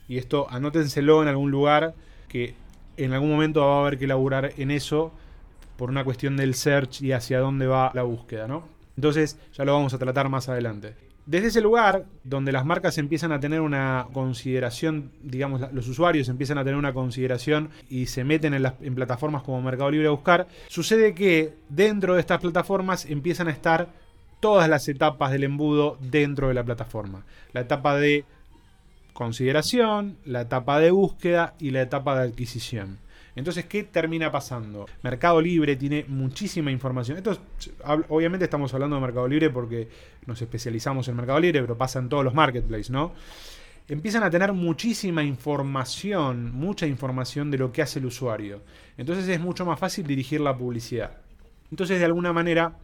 Y 0.09 0.19
esto 0.19 0.47
anótenselo 0.51 1.23
en 1.23 1.29
algún 1.29 1.51
lugar 1.51 1.95
que 2.29 2.55
en 2.97 3.13
algún 3.13 3.31
momento 3.31 3.61
va 3.61 3.77
a 3.77 3.81
haber 3.81 3.99
que 3.99 4.05
elaborar 4.05 4.53
en 4.59 4.71
eso 4.71 5.13
por 5.77 5.89
una 5.91 6.05
cuestión 6.05 6.37
del 6.37 6.55
search 6.55 7.03
y 7.03 7.13
hacia 7.13 7.41
dónde 7.41 7.67
va 7.67 7.91
la 7.95 8.03
búsqueda, 8.03 8.47
¿no? 8.47 8.69
Entonces 8.97 9.39
ya 9.55 9.65
lo 9.65 9.73
vamos 9.73 9.95
a 9.95 9.99
tratar 9.99 10.29
más 10.29 10.49
adelante. 10.49 10.95
Desde 11.25 11.49
ese 11.49 11.61
lugar, 11.61 12.07
donde 12.25 12.51
las 12.51 12.65
marcas 12.65 12.99
empiezan 12.99 13.31
a 13.31 13.39
tener 13.39 13.61
una 13.61 14.09
consideración, 14.13 15.13
digamos, 15.23 15.61
los 15.73 15.87
usuarios 15.87 16.29
empiezan 16.29 16.59
a 16.59 16.65
tener 16.65 16.77
una 16.77 16.93
consideración 16.93 17.71
y 17.89 18.07
se 18.07 18.25
meten 18.25 18.55
en, 18.55 18.63
las, 18.63 18.73
plataformas 18.73 19.45
como 19.45 19.63
Mercado 19.63 19.91
Libre 19.93 20.09
a 20.09 20.11
buscar, 20.11 20.49
sucede 20.67 21.15
que 21.15 21.55
dentro 21.69 22.15
de 22.15 22.21
estas 22.21 22.41
plataformas 22.41 23.07
empiezan 23.07 23.47
a 23.47 23.53
estar 23.53 23.89
todas 24.41 24.69
las 24.69 24.89
etapas 24.89 25.31
del 25.31 25.45
embudo 25.45 25.97
dentro 26.01 26.49
de 26.49 26.55
la 26.55 26.65
plataforma. 26.65 27.25
La 27.53 27.61
etapa 27.61 27.97
de 27.97 28.25
consideración, 29.13 30.17
la 30.25 30.41
etapa 30.41 30.81
de 30.81 30.91
búsqueda 30.91 31.55
y 31.61 31.71
la 31.71 31.83
etapa 31.83 32.19
de 32.19 32.29
adquisición. 32.31 32.99
Entonces, 33.35 33.65
¿qué 33.65 33.85
termina 33.85 34.31
pasando? 34.31 34.87
Mercado 35.03 35.41
Libre 35.41 35.77
tiene 35.77 36.05
muchísima 36.07 36.71
información. 36.71 37.17
Esto 37.17 37.39
obviamente 38.09 38.45
estamos 38.45 38.75
hablando 38.75 38.97
de 38.97 39.03
Mercado 39.03 39.27
Libre 39.27 39.49
porque 39.51 39.89
nos 40.27 40.41
especializamos 40.43 41.09
en 41.09 41.17
Mercado 41.17 41.41
Libre, 41.41 41.63
pero 41.63 41.77
pasa 41.77 41.99
en 41.99 42.09
todos 42.09 42.25
los 42.25 42.35
marketplaces, 42.35 42.91
¿no? 42.91 43.13
Empiezan 43.89 44.23
a 44.23 44.31
tener 44.31 44.53
muchísima 44.53 45.25
información, 45.25 46.53
mucha 46.53 46.87
información 46.87 47.51
de 47.51 47.59
lo 47.59 47.73
que 47.73 47.83
hace 47.83 47.99
el 47.99 48.07
usuario. 48.07 48.63
Entonces 48.97 49.27
es 49.29 49.41
mucho 49.41 49.65
más 49.65 49.79
fácil 49.79 50.07
dirigir 50.07 50.41
la 50.41 50.57
publicidad. 50.57 51.19
Entonces, 51.71 51.99
de 51.99 52.05
alguna 52.05 52.33
manera, 52.33 52.77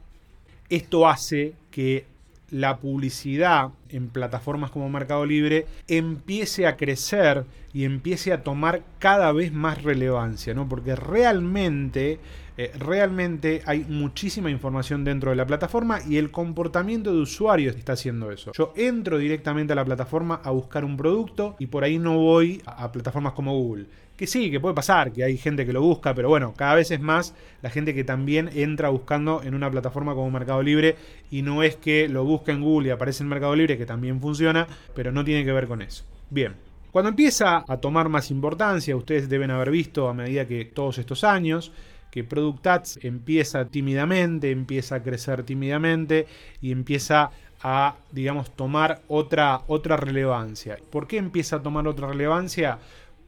esto 0.69 1.07
hace 1.07 1.55
que 1.71 2.07
la 2.51 2.79
publicidad 2.79 3.71
en 3.91 4.09
plataformas 4.09 4.71
como 4.71 4.89
Mercado 4.89 5.27
Libre 5.27 5.67
empiece 5.87 6.67
a 6.67 6.77
crecer 6.77 7.45
y 7.73 7.85
empiece 7.85 8.33
a 8.33 8.43
tomar 8.43 8.83
cada 8.99 9.33
vez 9.33 9.53
más 9.53 9.83
relevancia, 9.83 10.55
¿no? 10.55 10.69
Porque 10.69 10.97
realmente, 10.97 12.19
eh, 12.59 12.73
realmente 12.79 13.63
hay 13.65 13.87
muchísima 13.89 14.51
información 14.51 15.05
dentro 15.05 15.31
de 15.31 15.37
la 15.37 15.47
plataforma 15.47 16.01
y 16.07 16.17
el 16.17 16.31
comportamiento 16.31 17.13
de 17.13 17.21
usuarios 17.21 17.77
está 17.77 17.95
haciendo 17.95 18.31
eso. 18.31 18.53
Yo 18.53 18.75
entro 18.77 19.17
directamente 19.17 19.73
a 19.73 19.77
la 19.77 19.85
plataforma 19.85 20.41
a 20.45 20.51
buscar 20.51 20.85
un 20.85 20.97
producto 20.97 21.57
y 21.59 21.69
por 21.69 21.85
ahí 21.85 21.99
no 21.99 22.19
voy 22.19 22.61
a 22.67 22.93
plataformas 22.93 23.33
como 23.33 23.57
Google 23.57 23.87
que 24.19 24.27
sí, 24.27 24.51
que 24.51 24.59
puede 24.59 24.75
pasar, 24.75 25.13
que 25.13 25.23
hay 25.23 25.37
gente 25.37 25.65
que 25.65 25.73
lo 25.73 25.81
busca, 25.81 26.13
pero 26.13 26.29
bueno, 26.29 26.53
cada 26.57 26.75
vez 26.75 26.91
es 26.91 27.01
más 27.01 27.37
la 27.63 27.71
gente 27.71 27.95
que 27.95 28.03
también 28.03 28.51
entra 28.53 28.89
buscando 28.89 29.43
en 29.45 29.55
una 29.55 29.71
plataforma 29.71 30.13
como 30.13 30.29
Mercado 30.29 30.61
Libre 30.61 30.97
y 31.31 31.43
no 31.43 31.63
es 31.63 31.77
que 31.77 32.09
lo 32.09 32.25
busque 32.25 32.51
en 32.51 32.61
Google 32.61 32.89
y 32.89 32.91
aparece 32.91 33.23
en 33.23 33.29
Mercado 33.29 33.55
Libre, 33.55 33.79
que 33.79 33.87
también 33.87 34.21
funciona, 34.21 34.67
pero 34.93 35.13
no 35.13 35.25
tiene 35.25 35.45
que 35.45 35.53
ver 35.53 35.69
con 35.69 35.83
eso. 35.83 36.05
Bien. 36.31 36.57
Cuando 36.91 37.11
empieza 37.11 37.65
a 37.69 37.77
tomar 37.77 38.09
más 38.09 38.33
importancia, 38.33 38.97
ustedes 38.97 39.29
deben 39.29 39.53
haber 39.53 39.71
visto 39.71 40.09
a 40.09 40.15
medida 40.15 40.49
que 40.49 40.65
todos 40.65 40.99
estos 40.99 41.23
años, 41.23 41.71
que 42.11 42.25
Product 42.25 42.67
Ads 42.67 42.99
empieza 43.03 43.67
tímidamente, 43.67 44.51
empieza 44.51 44.97
a 44.97 45.03
crecer 45.03 45.43
tímidamente 45.43 46.27
y 46.61 46.73
empieza 46.73 47.31
a, 47.63 47.97
digamos, 48.13 48.51
tomar 48.55 49.01
otra, 49.09 49.63
otra 49.67 49.97
relevancia. 49.97 50.79
¿Por 50.91 51.07
qué 51.07 51.17
empieza 51.17 51.57
a 51.57 51.63
tomar 51.63 51.89
otra 51.89 52.09
relevancia? 52.09 52.79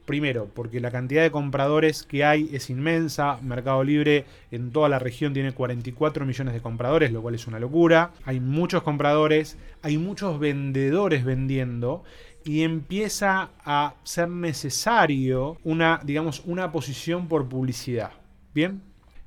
Primero, 0.05 0.49
porque 0.53 0.79
la 0.79 0.91
cantidad 0.91 1.21
de 1.21 1.31
compradores 1.31 2.03
que 2.03 2.25
hay 2.25 2.49
es 2.51 2.69
inmensa. 2.69 3.37
Mercado 3.41 3.83
Libre 3.83 4.25
en 4.49 4.71
toda 4.71 4.89
la 4.89 4.99
región 4.99 5.33
tiene 5.33 5.53
44 5.53 6.25
millones 6.25 6.53
de 6.53 6.61
compradores, 6.61 7.11
lo 7.11 7.21
cual 7.21 7.35
es 7.35 7.47
una 7.47 7.59
locura. 7.59 8.11
Hay 8.25 8.39
muchos 8.39 8.83
compradores, 8.83 9.57
hay 9.81 9.97
muchos 9.97 10.39
vendedores 10.39 11.23
vendiendo 11.23 12.03
y 12.43 12.63
empieza 12.63 13.51
a 13.63 13.93
ser 14.03 14.29
necesario 14.29 15.57
una, 15.63 16.01
digamos, 16.03 16.41
una 16.45 16.71
posición 16.71 17.27
por 17.27 17.47
publicidad. 17.47 18.11
Bien, 18.53 18.81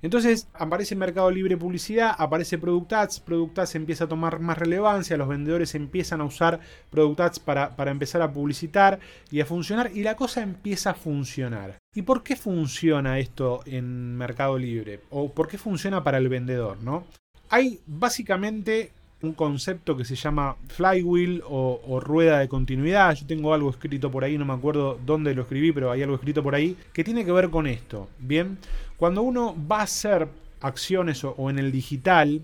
entonces 0.04 0.48
aparece 0.52 0.94
Mercado 0.94 1.30
Libre 1.30 1.56
Publicidad, 1.56 2.14
aparece 2.18 2.58
Product 2.58 2.92
Ads, 2.92 3.20
Product 3.20 3.58
Ads 3.60 3.74
empieza 3.74 4.04
a 4.04 4.08
tomar 4.08 4.38
más 4.38 4.58
relevancia, 4.58 5.16
los 5.16 5.28
vendedores 5.28 5.74
empiezan 5.74 6.20
a 6.20 6.24
usar 6.24 6.60
Product 6.90 7.20
Ads 7.20 7.38
para, 7.38 7.74
para 7.74 7.90
empezar 7.90 8.20
a 8.20 8.30
publicitar 8.30 9.00
y 9.30 9.40
a 9.40 9.46
funcionar 9.46 9.92
y 9.94 10.02
la 10.02 10.14
cosa 10.14 10.42
empieza 10.42 10.90
a 10.90 10.94
funcionar. 10.94 11.78
¿Y 11.94 12.02
por 12.02 12.22
qué 12.22 12.36
funciona 12.36 13.18
esto 13.18 13.62
en 13.64 14.14
Mercado 14.14 14.58
Libre? 14.58 15.00
¿O 15.08 15.32
por 15.32 15.48
qué 15.48 15.56
funciona 15.56 16.04
para 16.04 16.18
el 16.18 16.28
vendedor? 16.28 16.82
¿no? 16.82 17.06
Hay 17.48 17.80
básicamente 17.86 18.92
un 19.24 19.32
concepto 19.32 19.96
que 19.96 20.04
se 20.04 20.14
llama 20.14 20.56
flywheel 20.68 21.42
o, 21.48 22.00
rueda 22.00 22.38
de 22.38 22.48
continuidad. 22.48 23.14
Yo 23.14 23.26
tengo 23.26 23.54
algo 23.54 23.70
escrito 23.70 24.10
por 24.10 24.24
ahí, 24.24 24.38
no 24.38 24.44
me 24.44 24.52
acuerdo 24.52 24.98
dónde 25.04 25.34
lo 25.34 25.42
escribí, 25.42 25.72
pero 25.72 25.90
hay 25.90 26.02
algo 26.02 26.14
escrito 26.14 26.42
por 26.42 26.54
ahí 26.54 26.76
que 26.92 27.04
tiene 27.04 27.24
que 27.24 27.32
ver 27.32 27.50
con 27.50 27.66
esto. 27.66 28.08
Bien, 28.18 28.58
cuando 28.96 29.22
uno 29.22 29.56
va 29.70 29.80
a 29.80 29.84
hacer 29.84 30.28
acciones 30.60 31.24
o, 31.24 31.50
en 31.50 31.58
el 31.58 31.72
digital, 31.72 32.42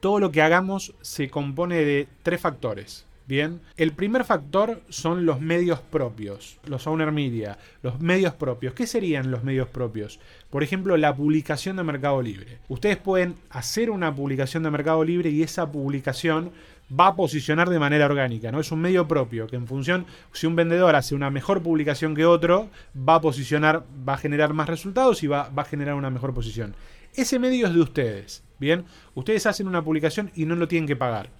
todo 0.00 0.18
lo 0.20 0.30
que 0.30 0.42
hagamos 0.42 0.94
se 1.00 1.30
compone 1.30 1.76
de 1.76 2.08
tres 2.22 2.40
factores. 2.40 3.04
Bien, 3.26 3.60
el 3.76 3.92
primer 3.92 4.24
factor 4.24 4.82
son 4.88 5.24
los 5.24 5.40
medios 5.40 5.78
propios, 5.80 6.58
los 6.66 6.86
owner 6.88 7.12
media, 7.12 7.56
los 7.82 8.00
medios 8.00 8.34
propios. 8.34 8.74
¿Qué 8.74 8.86
serían 8.86 9.30
los 9.30 9.44
medios 9.44 9.68
propios? 9.68 10.18
Por 10.50 10.64
ejemplo, 10.64 10.96
la 10.96 11.14
publicación 11.14 11.76
de 11.76 11.84
Mercado 11.84 12.20
Libre. 12.20 12.58
Ustedes 12.68 12.96
pueden 12.96 13.36
hacer 13.50 13.90
una 13.90 14.12
publicación 14.14 14.64
de 14.64 14.70
Mercado 14.70 15.04
Libre 15.04 15.30
y 15.30 15.42
esa 15.42 15.70
publicación 15.70 16.50
va 16.98 17.08
a 17.08 17.16
posicionar 17.16 17.70
de 17.70 17.78
manera 17.78 18.06
orgánica, 18.06 18.50
¿no? 18.50 18.60
Es 18.60 18.72
un 18.72 18.80
medio 18.80 19.06
propio 19.06 19.46
que 19.46 19.56
en 19.56 19.66
función, 19.66 20.04
si 20.32 20.46
un 20.46 20.56
vendedor 20.56 20.94
hace 20.96 21.14
una 21.14 21.30
mejor 21.30 21.62
publicación 21.62 22.14
que 22.14 22.26
otro, 22.26 22.68
va 22.96 23.14
a 23.14 23.20
posicionar, 23.20 23.84
va 24.06 24.14
a 24.14 24.18
generar 24.18 24.52
más 24.52 24.68
resultados 24.68 25.22
y 25.22 25.28
va, 25.28 25.48
va 25.50 25.62
a 25.62 25.66
generar 25.66 25.94
una 25.94 26.10
mejor 26.10 26.34
posición. 26.34 26.74
Ese 27.14 27.38
medio 27.38 27.68
es 27.68 27.74
de 27.74 27.80
ustedes, 27.80 28.42
¿bien? 28.58 28.84
Ustedes 29.14 29.46
hacen 29.46 29.68
una 29.68 29.84
publicación 29.84 30.32
y 30.34 30.44
no 30.44 30.56
lo 30.56 30.66
tienen 30.66 30.88
que 30.88 30.96
pagar. 30.96 31.30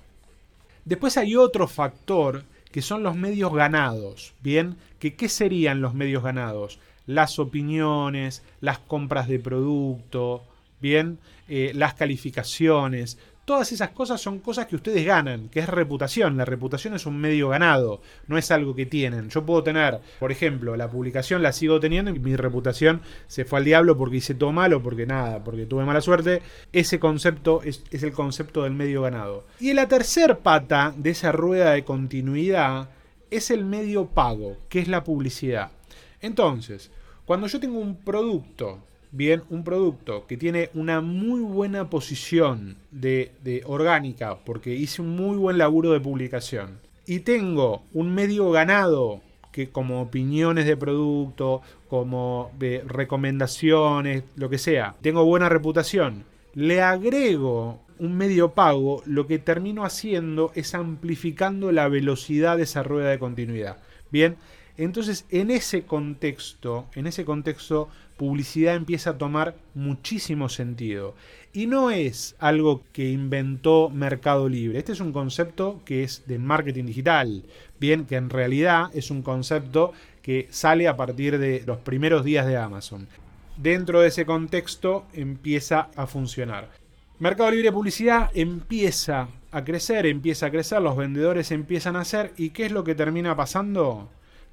Después 0.84 1.16
hay 1.16 1.36
otro 1.36 1.68
factor 1.68 2.44
que 2.70 2.82
son 2.82 3.02
los 3.02 3.14
medios 3.16 3.52
ganados, 3.52 4.34
¿bien? 4.42 4.76
Que, 4.98 5.14
¿Qué 5.14 5.28
serían 5.28 5.80
los 5.80 5.94
medios 5.94 6.22
ganados? 6.22 6.78
Las 7.06 7.38
opiniones, 7.38 8.42
las 8.60 8.78
compras 8.78 9.28
de 9.28 9.38
producto, 9.38 10.42
¿bien? 10.80 11.18
Eh, 11.48 11.72
las 11.74 11.94
calificaciones, 11.94 13.18
Todas 13.44 13.72
esas 13.72 13.90
cosas 13.90 14.20
son 14.20 14.38
cosas 14.38 14.66
que 14.66 14.76
ustedes 14.76 15.04
ganan, 15.04 15.48
que 15.48 15.58
es 15.58 15.68
reputación. 15.68 16.36
La 16.36 16.44
reputación 16.44 16.94
es 16.94 17.06
un 17.06 17.20
medio 17.20 17.48
ganado, 17.48 18.00
no 18.28 18.38
es 18.38 18.52
algo 18.52 18.76
que 18.76 18.86
tienen. 18.86 19.30
Yo 19.30 19.44
puedo 19.44 19.64
tener, 19.64 19.98
por 20.20 20.30
ejemplo, 20.30 20.76
la 20.76 20.88
publicación 20.88 21.42
la 21.42 21.52
sigo 21.52 21.80
teniendo 21.80 22.12
y 22.12 22.20
mi 22.20 22.36
reputación 22.36 23.02
se 23.26 23.44
fue 23.44 23.58
al 23.58 23.64
diablo 23.64 23.98
porque 23.98 24.18
hice 24.18 24.36
todo 24.36 24.52
malo, 24.52 24.80
porque 24.80 25.06
nada, 25.06 25.42
porque 25.42 25.66
tuve 25.66 25.84
mala 25.84 26.00
suerte. 26.00 26.40
Ese 26.72 27.00
concepto 27.00 27.62
es, 27.64 27.82
es 27.90 28.04
el 28.04 28.12
concepto 28.12 28.62
del 28.62 28.74
medio 28.74 29.02
ganado. 29.02 29.44
Y 29.58 29.72
la 29.72 29.88
tercer 29.88 30.38
pata 30.38 30.94
de 30.96 31.10
esa 31.10 31.32
rueda 31.32 31.72
de 31.72 31.84
continuidad 31.84 32.90
es 33.32 33.50
el 33.50 33.64
medio 33.64 34.06
pago, 34.06 34.58
que 34.68 34.78
es 34.78 34.86
la 34.86 35.02
publicidad. 35.02 35.72
Entonces, 36.20 36.92
cuando 37.24 37.48
yo 37.48 37.58
tengo 37.58 37.80
un 37.80 37.96
producto 37.96 38.78
bien 39.12 39.42
un 39.50 39.62
producto 39.62 40.26
que 40.26 40.36
tiene 40.36 40.70
una 40.74 41.00
muy 41.00 41.40
buena 41.40 41.88
posición 41.88 42.76
de, 42.90 43.32
de 43.44 43.62
orgánica, 43.66 44.38
porque 44.44 44.74
hice 44.74 45.02
un 45.02 45.14
muy 45.14 45.36
buen 45.36 45.58
laburo 45.58 45.92
de 45.92 46.00
publicación, 46.00 46.80
y 47.06 47.20
tengo 47.20 47.82
un 47.92 48.14
medio 48.14 48.50
ganado 48.50 49.20
que 49.52 49.68
como 49.68 50.00
opiniones 50.00 50.66
de 50.66 50.76
producto, 50.76 51.60
como 51.88 52.50
de 52.58 52.82
recomendaciones, 52.86 54.24
lo 54.34 54.48
que 54.48 54.58
sea, 54.58 54.96
tengo 55.02 55.24
buena 55.24 55.48
reputación, 55.48 56.24
le 56.54 56.80
agrego 56.80 57.80
un 57.98 58.16
medio 58.16 58.52
pago, 58.52 59.02
lo 59.06 59.26
que 59.26 59.38
termino 59.38 59.84
haciendo 59.84 60.50
es 60.54 60.74
amplificando 60.74 61.70
la 61.70 61.88
velocidad 61.88 62.56
de 62.56 62.64
esa 62.64 62.82
rueda 62.82 63.10
de 63.10 63.18
continuidad. 63.18 63.76
Bien, 64.10 64.36
entonces 64.76 65.26
en 65.30 65.50
ese 65.50 65.82
contexto, 65.82 66.86
en 66.94 67.06
ese 67.06 67.24
contexto, 67.24 67.88
publicidad 68.22 68.76
empieza 68.76 69.10
a 69.10 69.18
tomar 69.18 69.56
muchísimo 69.74 70.48
sentido. 70.48 71.16
Y 71.52 71.66
no 71.66 71.90
es 71.90 72.36
algo 72.38 72.84
que 72.92 73.10
inventó 73.10 73.90
Mercado 73.90 74.48
Libre. 74.48 74.78
Este 74.78 74.92
es 74.92 75.00
un 75.00 75.12
concepto 75.12 75.80
que 75.84 76.04
es 76.04 76.22
de 76.28 76.38
marketing 76.38 76.84
digital. 76.84 77.42
Bien, 77.80 78.04
que 78.04 78.14
en 78.14 78.30
realidad 78.30 78.90
es 78.94 79.10
un 79.10 79.22
concepto 79.22 79.92
que 80.22 80.46
sale 80.50 80.86
a 80.86 80.96
partir 80.96 81.36
de 81.38 81.64
los 81.66 81.78
primeros 81.78 82.22
días 82.24 82.46
de 82.46 82.56
Amazon. 82.56 83.08
Dentro 83.56 84.00
de 84.00 84.06
ese 84.06 84.24
contexto 84.24 85.04
empieza 85.14 85.88
a 85.96 86.06
funcionar. 86.06 86.70
Mercado 87.18 87.50
Libre 87.50 87.72
Publicidad 87.72 88.30
empieza 88.34 89.26
a 89.50 89.64
crecer, 89.64 90.06
empieza 90.06 90.46
a 90.46 90.50
crecer, 90.52 90.80
los 90.80 90.96
vendedores 90.96 91.50
empiezan 91.50 91.96
a 91.96 92.02
hacer 92.02 92.34
y 92.36 92.50
¿qué 92.50 92.66
es 92.66 92.72
lo 92.72 92.84
que 92.84 92.94
termina 92.94 93.34
pasando? 93.34 94.08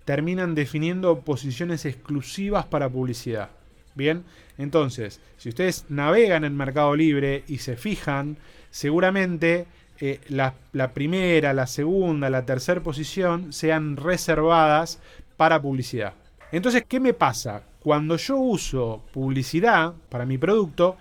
Terminan 0.06 0.56
definiendo 0.56 1.20
posiciones 1.20 1.86
exclusivas 1.86 2.66
para 2.66 2.90
publicidad. 2.90 3.59
Bien, 4.00 4.24
entonces, 4.58 5.20
si 5.36 5.50
ustedes 5.50 5.84
navegan 5.90 6.46
en 6.46 6.56
Mercado 6.56 6.96
Libre 6.96 7.44
y 7.50 7.58
se 7.58 7.76
fijan, 7.76 8.38
seguramente 8.72 9.68
eh, 10.00 10.22
la, 10.30 10.54
la 10.72 10.94
primera, 10.94 11.54
la 11.54 11.68
segunda, 11.68 12.30
la 12.30 12.46
tercera 12.46 12.82
posición 12.82 13.52
sean 13.52 13.98
reservadas 13.98 15.02
para 15.36 15.62
publicidad. 15.62 16.14
Entonces, 16.54 16.86
¿qué 16.88 17.02
me 17.02 17.14
pasa? 17.14 17.64
Cuando 17.82 18.16
yo 18.16 18.38
uso 18.38 19.04
publicidad 19.12 19.94
para 20.08 20.26
mi 20.26 20.38
producto, 20.38 20.96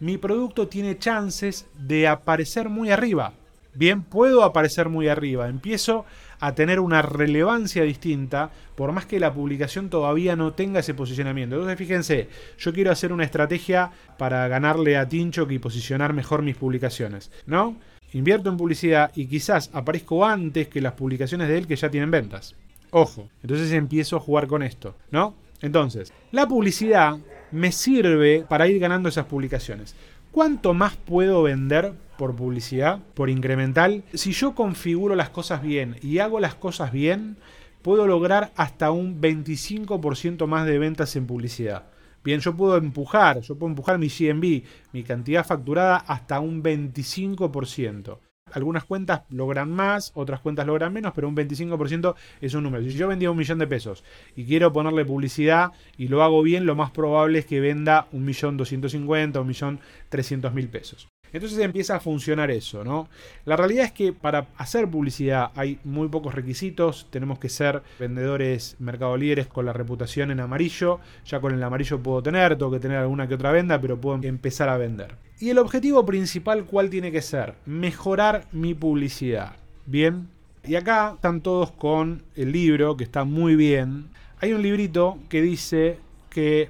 mi 0.00 0.16
producto 0.16 0.68
tiene 0.68 0.96
chances 0.96 1.66
de 1.74 2.08
aparecer 2.08 2.70
muy 2.70 2.90
arriba. 2.90 3.34
Bien, 3.78 4.02
puedo 4.02 4.42
aparecer 4.42 4.88
muy 4.88 5.06
arriba. 5.06 5.48
Empiezo 5.48 6.04
a 6.40 6.52
tener 6.56 6.80
una 6.80 7.00
relevancia 7.00 7.84
distinta, 7.84 8.50
por 8.74 8.90
más 8.90 9.06
que 9.06 9.20
la 9.20 9.32
publicación 9.32 9.88
todavía 9.88 10.34
no 10.34 10.52
tenga 10.52 10.80
ese 10.80 10.94
posicionamiento. 10.94 11.54
Entonces, 11.54 11.78
fíjense, 11.78 12.28
yo 12.58 12.72
quiero 12.72 12.90
hacer 12.90 13.12
una 13.12 13.22
estrategia 13.22 13.92
para 14.18 14.48
ganarle 14.48 14.96
a 14.96 15.08
Tincho 15.08 15.46
y 15.48 15.60
posicionar 15.60 16.12
mejor 16.12 16.42
mis 16.42 16.56
publicaciones, 16.56 17.30
¿no? 17.46 17.76
Invierto 18.14 18.48
en 18.48 18.56
publicidad 18.56 19.12
y 19.14 19.26
quizás 19.26 19.70
aparezco 19.72 20.26
antes 20.26 20.66
que 20.66 20.80
las 20.80 20.94
publicaciones 20.94 21.46
de 21.46 21.58
él 21.58 21.68
que 21.68 21.76
ya 21.76 21.88
tienen 21.88 22.10
ventas. 22.10 22.56
Ojo, 22.90 23.28
entonces 23.42 23.70
empiezo 23.70 24.16
a 24.16 24.20
jugar 24.20 24.48
con 24.48 24.64
esto, 24.64 24.96
¿no? 25.12 25.36
Entonces, 25.62 26.12
la 26.32 26.48
publicidad 26.48 27.16
me 27.52 27.70
sirve 27.70 28.44
para 28.48 28.66
ir 28.66 28.80
ganando 28.80 29.08
esas 29.08 29.26
publicaciones. 29.26 29.94
¿Cuánto 30.38 30.72
más 30.72 30.94
puedo 30.94 31.42
vender 31.42 31.94
por 32.16 32.36
publicidad, 32.36 33.00
por 33.14 33.28
incremental? 33.28 34.04
Si 34.14 34.30
yo 34.30 34.54
configuro 34.54 35.16
las 35.16 35.30
cosas 35.30 35.62
bien 35.62 35.96
y 36.00 36.20
hago 36.20 36.38
las 36.38 36.54
cosas 36.54 36.92
bien, 36.92 37.38
puedo 37.82 38.06
lograr 38.06 38.52
hasta 38.54 38.92
un 38.92 39.20
25% 39.20 40.46
más 40.46 40.64
de 40.64 40.78
ventas 40.78 41.16
en 41.16 41.26
publicidad. 41.26 41.86
Bien, 42.22 42.38
yo 42.38 42.54
puedo 42.56 42.76
empujar, 42.76 43.40
yo 43.40 43.58
puedo 43.58 43.70
empujar 43.70 43.98
mi 43.98 44.06
GMB, 44.06 44.62
mi 44.92 45.02
cantidad 45.02 45.44
facturada, 45.44 45.96
hasta 45.96 46.38
un 46.38 46.62
25%. 46.62 48.18
Algunas 48.52 48.84
cuentas 48.84 49.22
logran 49.30 49.70
más, 49.70 50.12
otras 50.14 50.40
cuentas 50.40 50.66
logran 50.66 50.92
menos, 50.92 51.12
pero 51.14 51.28
un 51.28 51.36
25% 51.36 52.14
es 52.40 52.54
un 52.54 52.64
número. 52.64 52.84
Si 52.84 52.92
yo 52.92 53.08
vendía 53.08 53.30
un 53.30 53.36
millón 53.36 53.58
de 53.58 53.66
pesos 53.66 54.04
y 54.36 54.44
quiero 54.44 54.72
ponerle 54.72 55.04
publicidad 55.04 55.72
y 55.96 56.08
lo 56.08 56.22
hago 56.22 56.42
bien, 56.42 56.66
lo 56.66 56.74
más 56.74 56.90
probable 56.90 57.40
es 57.40 57.46
que 57.46 57.60
venda 57.60 58.06
un 58.12 58.24
millón 58.24 58.56
doscientos 58.56 58.92
cincuenta, 58.92 59.40
un 59.40 59.48
millón 59.48 59.80
trescientos 60.08 60.54
mil 60.54 60.68
pesos. 60.68 61.08
Entonces 61.32 61.58
empieza 61.58 61.96
a 61.96 62.00
funcionar 62.00 62.50
eso, 62.50 62.84
¿no? 62.84 63.08
La 63.44 63.56
realidad 63.56 63.84
es 63.84 63.92
que 63.92 64.12
para 64.12 64.48
hacer 64.56 64.88
publicidad 64.88 65.50
hay 65.54 65.78
muy 65.84 66.08
pocos 66.08 66.34
requisitos, 66.34 67.06
tenemos 67.10 67.38
que 67.38 67.48
ser 67.48 67.82
vendedores 67.98 68.76
mercado 68.78 69.16
líderes 69.16 69.46
con 69.46 69.66
la 69.66 69.72
reputación 69.72 70.30
en 70.30 70.40
amarillo, 70.40 71.00
ya 71.24 71.40
con 71.40 71.54
el 71.54 71.62
amarillo 71.62 72.02
puedo 72.02 72.22
tener, 72.22 72.56
tengo 72.56 72.70
que 72.70 72.80
tener 72.80 72.98
alguna 72.98 73.28
que 73.28 73.34
otra 73.34 73.52
venda, 73.52 73.80
pero 73.80 74.00
puedo 74.00 74.22
empezar 74.22 74.68
a 74.68 74.76
vender. 74.76 75.16
Y 75.40 75.50
el 75.50 75.58
objetivo 75.58 76.04
principal, 76.04 76.64
¿cuál 76.64 76.90
tiene 76.90 77.12
que 77.12 77.22
ser? 77.22 77.54
Mejorar 77.64 78.46
mi 78.52 78.74
publicidad. 78.74 79.56
Bien, 79.86 80.28
y 80.64 80.74
acá 80.74 81.12
están 81.14 81.40
todos 81.40 81.70
con 81.70 82.22
el 82.34 82.52
libro, 82.52 82.96
que 82.96 83.04
está 83.04 83.24
muy 83.24 83.56
bien. 83.56 84.08
Hay 84.40 84.52
un 84.52 84.62
librito 84.62 85.18
que 85.28 85.40
dice 85.40 85.98
que 86.28 86.68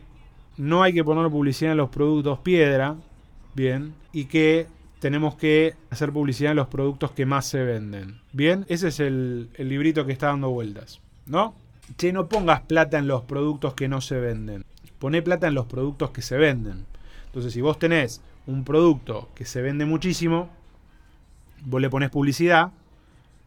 no 0.56 0.82
hay 0.82 0.92
que 0.92 1.04
poner 1.04 1.30
publicidad 1.30 1.72
en 1.72 1.78
los 1.78 1.88
productos 1.88 2.38
piedra, 2.40 2.96
bien, 3.58 3.94
y 4.12 4.26
que 4.26 4.68
tenemos 5.00 5.36
que 5.36 5.74
hacer 5.90 6.12
publicidad 6.12 6.52
en 6.52 6.56
los 6.56 6.68
productos 6.68 7.10
que 7.10 7.26
más 7.26 7.46
se 7.46 7.62
venden. 7.62 8.20
Bien, 8.32 8.64
ese 8.68 8.88
es 8.88 9.00
el, 9.00 9.50
librito 9.58 10.06
que 10.06 10.12
está 10.12 10.28
dando 10.28 10.50
vueltas, 10.50 11.00
¿no? 11.26 11.54
Che, 11.96 12.12
no 12.12 12.28
pongas 12.28 12.62
plata 12.62 12.98
en 12.98 13.08
los 13.08 13.22
productos 13.22 13.74
que 13.74 13.88
no 13.88 14.00
se 14.00 14.18
venden. 14.18 14.64
Poné 14.98 15.22
plata 15.22 15.48
en 15.48 15.54
los 15.54 15.66
productos 15.66 16.10
que 16.10 16.22
se 16.22 16.36
venden. 16.36 16.86
Entonces, 17.26 17.52
si 17.52 17.60
vos 17.60 17.78
tenés 17.78 18.20
un 18.46 18.64
producto 18.64 19.28
que 19.34 19.44
se 19.44 19.62
vende 19.62 19.84
muchísimo, 19.84 20.50
vos 21.64 21.80
le 21.80 21.90
pones 21.90 22.10
publicidad, 22.10 22.72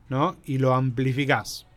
¿no? 0.10 0.36
Y 0.46 0.58
lo 0.58 0.74
amplificás. 0.74 1.68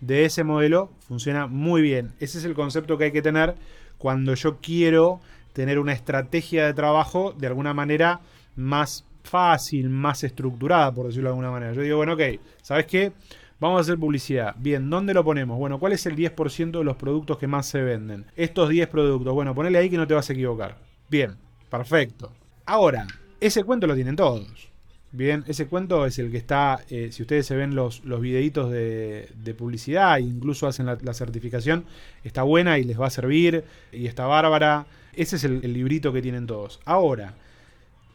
De 0.00 0.24
ese 0.24 0.44
modelo 0.44 0.90
funciona 1.06 1.46
muy 1.46 1.82
bien. 1.82 2.12
Ese 2.20 2.38
es 2.38 2.44
el 2.44 2.54
concepto 2.54 2.98
que 2.98 3.04
hay 3.04 3.12
que 3.12 3.22
tener 3.22 3.54
cuando 3.98 4.34
yo 4.34 4.58
quiero 4.60 5.20
tener 5.52 5.78
una 5.78 5.92
estrategia 5.92 6.66
de 6.66 6.74
trabajo 6.74 7.34
de 7.36 7.46
alguna 7.46 7.74
manera 7.74 8.20
más 8.56 9.04
fácil, 9.22 9.88
más 9.90 10.24
estructurada, 10.24 10.92
por 10.92 11.06
decirlo 11.06 11.28
de 11.28 11.32
alguna 11.32 11.50
manera. 11.50 11.72
Yo 11.72 11.82
digo, 11.82 11.96
bueno, 11.96 12.14
ok, 12.14 12.22
¿sabes 12.62 12.86
qué? 12.86 13.12
Vamos 13.60 13.78
a 13.78 13.80
hacer 13.82 13.98
publicidad. 13.98 14.54
Bien, 14.58 14.88
¿dónde 14.88 15.12
lo 15.12 15.22
ponemos? 15.22 15.58
Bueno, 15.58 15.78
¿cuál 15.78 15.92
es 15.92 16.06
el 16.06 16.16
10% 16.16 16.78
de 16.78 16.84
los 16.84 16.96
productos 16.96 17.36
que 17.36 17.46
más 17.46 17.66
se 17.66 17.82
venden? 17.82 18.24
Estos 18.34 18.70
10 18.70 18.88
productos. 18.88 19.34
Bueno, 19.34 19.54
ponele 19.54 19.78
ahí 19.78 19.90
que 19.90 19.98
no 19.98 20.06
te 20.06 20.14
vas 20.14 20.30
a 20.30 20.32
equivocar. 20.32 20.78
Bien, 21.10 21.36
perfecto. 21.68 22.32
Ahora, 22.64 23.06
ese 23.38 23.62
cuento 23.64 23.86
lo 23.86 23.94
tienen 23.94 24.16
todos. 24.16 24.70
Bien, 25.12 25.44
ese 25.48 25.66
cuento 25.66 26.06
es 26.06 26.18
el 26.20 26.30
que 26.30 26.36
está, 26.36 26.80
eh, 26.88 27.08
si 27.10 27.22
ustedes 27.22 27.44
se 27.44 27.56
ven 27.56 27.74
los, 27.74 28.04
los 28.04 28.20
videitos 28.20 28.70
de, 28.70 29.28
de 29.34 29.54
publicidad, 29.54 30.18
incluso 30.18 30.68
hacen 30.68 30.86
la, 30.86 30.96
la, 31.02 31.12
certificación, 31.14 31.84
está 32.22 32.44
buena 32.44 32.78
y 32.78 32.84
les 32.84 32.98
va 32.98 33.08
a 33.08 33.10
servir 33.10 33.64
y 33.90 34.06
está 34.06 34.26
bárbara. 34.26 34.86
Ese 35.14 35.36
es 35.36 35.44
el, 35.44 35.60
librito 35.60 36.12
que 36.12 36.22
tienen 36.22 36.46
todos. 36.46 36.80
Ahora, 36.84 37.34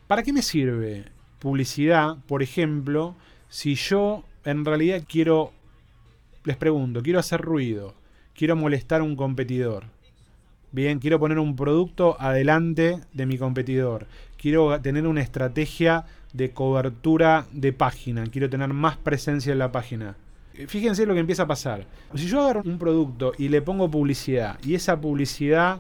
¿para 0.08 0.24
qué 0.24 0.34
me 0.34 0.42
sirve 0.42 1.06
publicidad, 1.40 2.18
por 2.28 2.42
ejemplo, 2.42 3.16
si 3.50 3.76
yo 3.76 4.24
en 4.44 4.66
realidad 4.66 5.04
quiero, 5.08 5.52
les 6.44 6.58
pregunto, 6.58 7.02
quiero 7.02 7.20
hacer 7.20 7.42
ruido, 7.42 7.94
quiero 8.34 8.56
molestar 8.56 9.02
a 9.02 9.04
un 9.04 9.16
competidor? 9.16 9.86
Bien, 10.72 11.00
quiero 11.00 11.20
poner 11.20 11.40
un 11.40 11.56
producto 11.56 12.18
adelante 12.20 13.00
de 13.14 13.26
mi 13.26 13.38
competidor. 13.38 14.08
Quiero 14.38 14.82
tener 14.82 15.08
una 15.08 15.22
estrategia 15.22 16.06
de 16.34 16.52
cobertura 16.52 17.48
de 17.54 17.72
página. 17.72 18.26
Quiero 18.26 18.50
tener 18.50 18.74
más 18.74 18.98
presencia 18.98 19.54
en 19.54 19.60
la 19.60 19.72
página. 19.72 20.18
Fíjense 20.68 21.06
lo 21.06 21.14
que 21.14 21.22
empieza 21.22 21.44
a 21.44 21.48
pasar. 21.48 21.86
Si 22.14 22.28
yo 22.28 22.42
agarro 22.42 22.62
un 22.66 22.78
producto 22.78 23.34
y 23.38 23.48
le 23.50 23.62
pongo 23.62 23.90
publicidad 23.90 24.58
y 24.64 24.76
esa 24.76 25.00
publicidad 25.00 25.80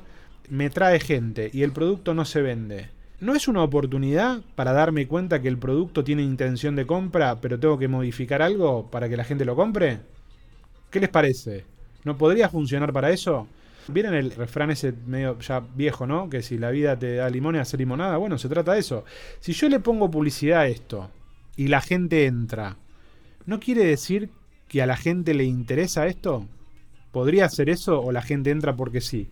me 0.49 0.69
trae 0.69 0.99
gente 0.99 1.49
y 1.53 1.63
el 1.63 1.71
producto 1.71 2.13
no 2.13 2.25
se 2.25 2.41
vende, 2.41 2.89
¿no 3.19 3.35
es 3.35 3.47
una 3.47 3.63
oportunidad 3.63 4.41
para 4.55 4.73
darme 4.73 5.07
cuenta 5.07 5.41
que 5.41 5.47
el 5.47 5.57
producto 5.57 6.03
tiene 6.03 6.23
intención 6.23 6.75
de 6.75 6.85
compra, 6.85 7.39
pero 7.41 7.59
tengo 7.59 7.77
que 7.77 7.87
modificar 7.87 8.41
algo 8.41 8.89
para 8.89 9.09
que 9.09 9.17
la 9.17 9.23
gente 9.23 9.45
lo 9.45 9.55
compre? 9.55 9.99
¿Qué 10.89 10.99
les 10.99 11.09
parece? 11.09 11.65
¿No 12.03 12.17
podría 12.17 12.49
funcionar 12.49 12.93
para 12.93 13.09
eso? 13.11 13.47
¿Vieron 13.87 14.15
el 14.15 14.31
refrán 14.31 14.71
ese 14.71 14.93
medio 15.05 15.39
ya 15.39 15.59
viejo, 15.59 16.07
¿no? 16.07 16.29
Que 16.29 16.41
si 16.41 16.57
la 16.57 16.71
vida 16.71 16.97
te 16.97 17.15
da 17.15 17.29
limones, 17.29 17.61
hacer 17.61 17.79
limonada. 17.79 18.17
Bueno, 18.17 18.37
se 18.37 18.49
trata 18.49 18.73
de 18.73 18.79
eso. 18.79 19.05
Si 19.39 19.53
yo 19.53 19.69
le 19.69 19.79
pongo 19.79 20.09
publicidad 20.09 20.61
a 20.61 20.67
esto 20.67 21.09
y 21.55 21.67
la 21.67 21.81
gente 21.81 22.25
entra, 22.25 22.77
¿no 23.45 23.59
quiere 23.59 23.85
decir 23.85 24.29
que 24.67 24.81
a 24.81 24.87
la 24.87 24.97
gente 24.97 25.33
le 25.33 25.43
interesa 25.43 26.07
esto? 26.07 26.47
¿Podría 27.11 27.47
ser 27.49 27.69
eso 27.69 28.01
o 28.01 28.11
la 28.11 28.21
gente 28.21 28.49
entra 28.49 28.75
porque 28.75 29.01
sí? 29.01 29.29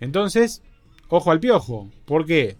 Entonces, 0.00 0.62
ojo 1.08 1.30
al 1.30 1.40
piojo. 1.40 1.88
¿Por 2.04 2.26
qué? 2.26 2.56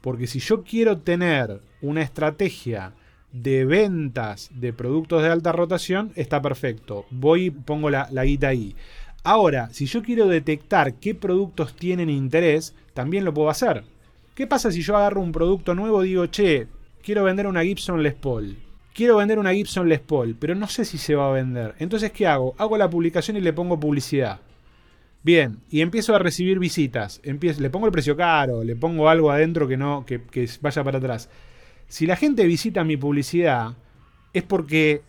Porque 0.00 0.26
si 0.26 0.38
yo 0.40 0.62
quiero 0.62 0.98
tener 0.98 1.60
una 1.82 2.02
estrategia 2.02 2.94
de 3.32 3.64
ventas 3.64 4.50
de 4.54 4.72
productos 4.72 5.22
de 5.22 5.28
alta 5.28 5.52
rotación, 5.52 6.12
está 6.14 6.40
perfecto. 6.40 7.04
Voy 7.10 7.46
y 7.46 7.50
pongo 7.50 7.90
la, 7.90 8.08
la 8.10 8.24
guita 8.24 8.48
ahí. 8.48 8.74
Ahora, 9.24 9.68
si 9.72 9.86
yo 9.86 10.02
quiero 10.02 10.26
detectar 10.26 10.94
qué 10.94 11.14
productos 11.14 11.74
tienen 11.74 12.08
interés, 12.08 12.74
también 12.94 13.24
lo 13.24 13.34
puedo 13.34 13.50
hacer. 13.50 13.84
¿Qué 14.34 14.46
pasa 14.46 14.70
si 14.70 14.82
yo 14.82 14.96
agarro 14.96 15.20
un 15.20 15.32
producto 15.32 15.74
nuevo 15.74 16.04
y 16.04 16.08
digo, 16.08 16.26
che, 16.26 16.68
quiero 17.02 17.24
vender 17.24 17.46
una 17.46 17.64
Gibson 17.64 18.02
Les 18.02 18.14
Paul? 18.14 18.56
Quiero 18.94 19.16
vender 19.16 19.38
una 19.38 19.52
Gibson 19.52 19.88
Les 19.88 20.00
Paul, 20.00 20.36
pero 20.38 20.54
no 20.54 20.68
sé 20.68 20.84
si 20.84 20.96
se 20.96 21.14
va 21.14 21.28
a 21.28 21.32
vender. 21.32 21.74
Entonces, 21.78 22.12
¿qué 22.12 22.26
hago? 22.26 22.54
Hago 22.56 22.78
la 22.78 22.88
publicación 22.88 23.36
y 23.36 23.40
le 23.40 23.52
pongo 23.52 23.78
publicidad. 23.78 24.40
Bien, 25.22 25.58
y 25.70 25.80
empiezo 25.80 26.14
a 26.14 26.18
recibir 26.18 26.58
visitas. 26.58 27.20
Empiezo, 27.24 27.60
le 27.60 27.70
pongo 27.70 27.86
el 27.86 27.92
precio 27.92 28.16
caro, 28.16 28.62
le 28.62 28.76
pongo 28.76 29.08
algo 29.08 29.30
adentro 29.30 29.66
que 29.66 29.76
no, 29.76 30.06
que, 30.06 30.22
que 30.22 30.48
vaya 30.60 30.84
para 30.84 30.98
atrás. 30.98 31.28
Si 31.88 32.06
la 32.06 32.16
gente 32.16 32.46
visita 32.46 32.84
mi 32.84 32.96
publicidad, 32.96 33.74
es 34.32 34.42
porque 34.42 35.02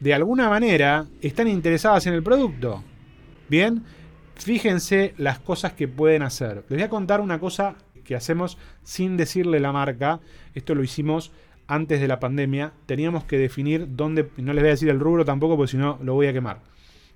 de 0.00 0.14
alguna 0.14 0.48
manera 0.48 1.06
están 1.20 1.48
interesadas 1.48 2.06
en 2.06 2.14
el 2.14 2.22
producto. 2.22 2.82
Bien, 3.48 3.84
fíjense 4.36 5.14
las 5.18 5.38
cosas 5.38 5.74
que 5.74 5.88
pueden 5.88 6.22
hacer. 6.22 6.64
Les 6.68 6.78
voy 6.78 6.82
a 6.82 6.88
contar 6.88 7.20
una 7.20 7.38
cosa 7.38 7.76
que 8.04 8.16
hacemos 8.16 8.58
sin 8.82 9.16
decirle 9.16 9.60
la 9.60 9.72
marca. 9.72 10.20
Esto 10.54 10.74
lo 10.74 10.82
hicimos 10.82 11.32
antes 11.66 12.00
de 12.00 12.08
la 12.08 12.20
pandemia. 12.20 12.72
Teníamos 12.86 13.24
que 13.24 13.38
definir 13.38 13.86
dónde, 13.90 14.28
no 14.38 14.52
les 14.52 14.62
voy 14.62 14.68
a 14.68 14.72
decir 14.72 14.88
el 14.88 15.00
rubro 15.00 15.24
tampoco 15.24 15.56
porque 15.56 15.72
si 15.72 15.76
no 15.76 15.98
lo 16.02 16.14
voy 16.14 16.26
a 16.26 16.32
quemar. 16.32 16.60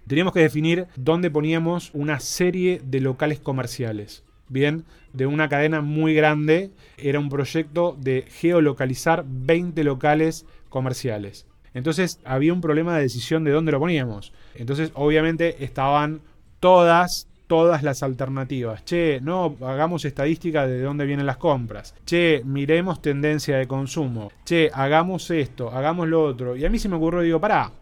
Teníamos 0.06 0.32
que 0.32 0.40
definir 0.40 0.86
dónde 0.94 1.30
poníamos 1.30 1.90
una 1.92 2.20
serie 2.20 2.80
de 2.84 3.00
locales 3.00 3.40
comerciales. 3.40 4.22
Bien, 4.48 4.84
de 5.12 5.26
una 5.26 5.48
cadena 5.48 5.80
muy 5.80 6.14
grande. 6.14 6.70
Era 6.96 7.18
un 7.18 7.28
proyecto 7.28 7.96
de 8.00 8.24
geolocalizar 8.28 9.24
20 9.26 9.82
locales 9.82 10.46
comerciales. 10.68 11.46
Entonces 11.74 12.20
había 12.24 12.52
un 12.52 12.60
problema 12.60 12.94
de 12.96 13.02
decisión 13.02 13.42
de 13.42 13.50
dónde 13.50 13.72
lo 13.72 13.80
poníamos. 13.80 14.32
Entonces 14.54 14.92
obviamente 14.94 15.64
estaban 15.64 16.20
todas, 16.60 17.26
todas 17.48 17.82
las 17.82 18.04
alternativas. 18.04 18.84
Che, 18.84 19.20
no, 19.20 19.56
hagamos 19.60 20.04
estadística 20.04 20.68
de 20.68 20.82
dónde 20.82 21.04
vienen 21.04 21.26
las 21.26 21.36
compras. 21.36 21.94
Che, 22.04 22.42
miremos 22.44 23.02
tendencia 23.02 23.56
de 23.56 23.66
consumo. 23.66 24.30
Che, 24.44 24.70
hagamos 24.72 25.30
esto, 25.30 25.70
hagamos 25.70 26.08
lo 26.08 26.22
otro. 26.22 26.56
Y 26.56 26.64
a 26.64 26.70
mí 26.70 26.78
se 26.78 26.88
me 26.88 26.96
ocurrió, 26.96 27.22
digo, 27.22 27.40
pará, 27.40 27.72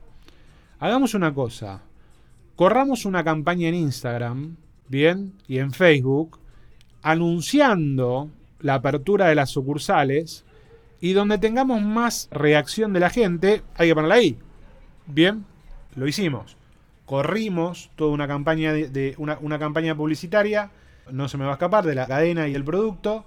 hagamos 0.81 1.15
una 1.15 1.35
cosa. 1.35 1.83
Corramos 2.57 3.05
una 3.05 3.25
campaña 3.25 3.69
en 3.69 3.75
Instagram, 3.75 4.57
bien, 4.89 5.33
y 5.49 5.59
en 5.59 5.73
Facebook, 5.73 6.39
anunciando 7.03 8.31
la 8.61 8.75
apertura 8.75 9.29
de 9.29 9.35
las 9.35 9.51
sucursales 9.51 10.45
y 11.01 11.13
donde 11.13 11.39
tengamos 11.39 11.83
más 11.83 12.29
reacción 12.31 12.93
de 12.93 13.01
la 13.01 13.11
gente, 13.11 13.63
hay 13.75 13.89
que 13.89 13.95
ponerla 13.95 14.15
ahí. 14.17 14.39
Bien, 15.07 15.45
lo 15.97 16.07
hicimos 16.07 16.57
corrimos 17.05 17.91
toda 17.97 18.13
una 18.13 18.27
campaña 18.27 18.73
de, 18.73 19.15
una, 19.19 19.39
una, 19.41 19.59
campaña 19.59 19.95
publicitaria, 19.95 20.71
no 21.11 21.29
se 21.29 21.37
me 21.37 21.45
va 21.45 21.51
a 21.51 21.55
escapar, 21.55 21.85
de 21.85 21.95
la 21.95 22.07
cadena 22.07 22.49
y 22.49 22.55
el 22.55 22.65
producto, 22.65 23.25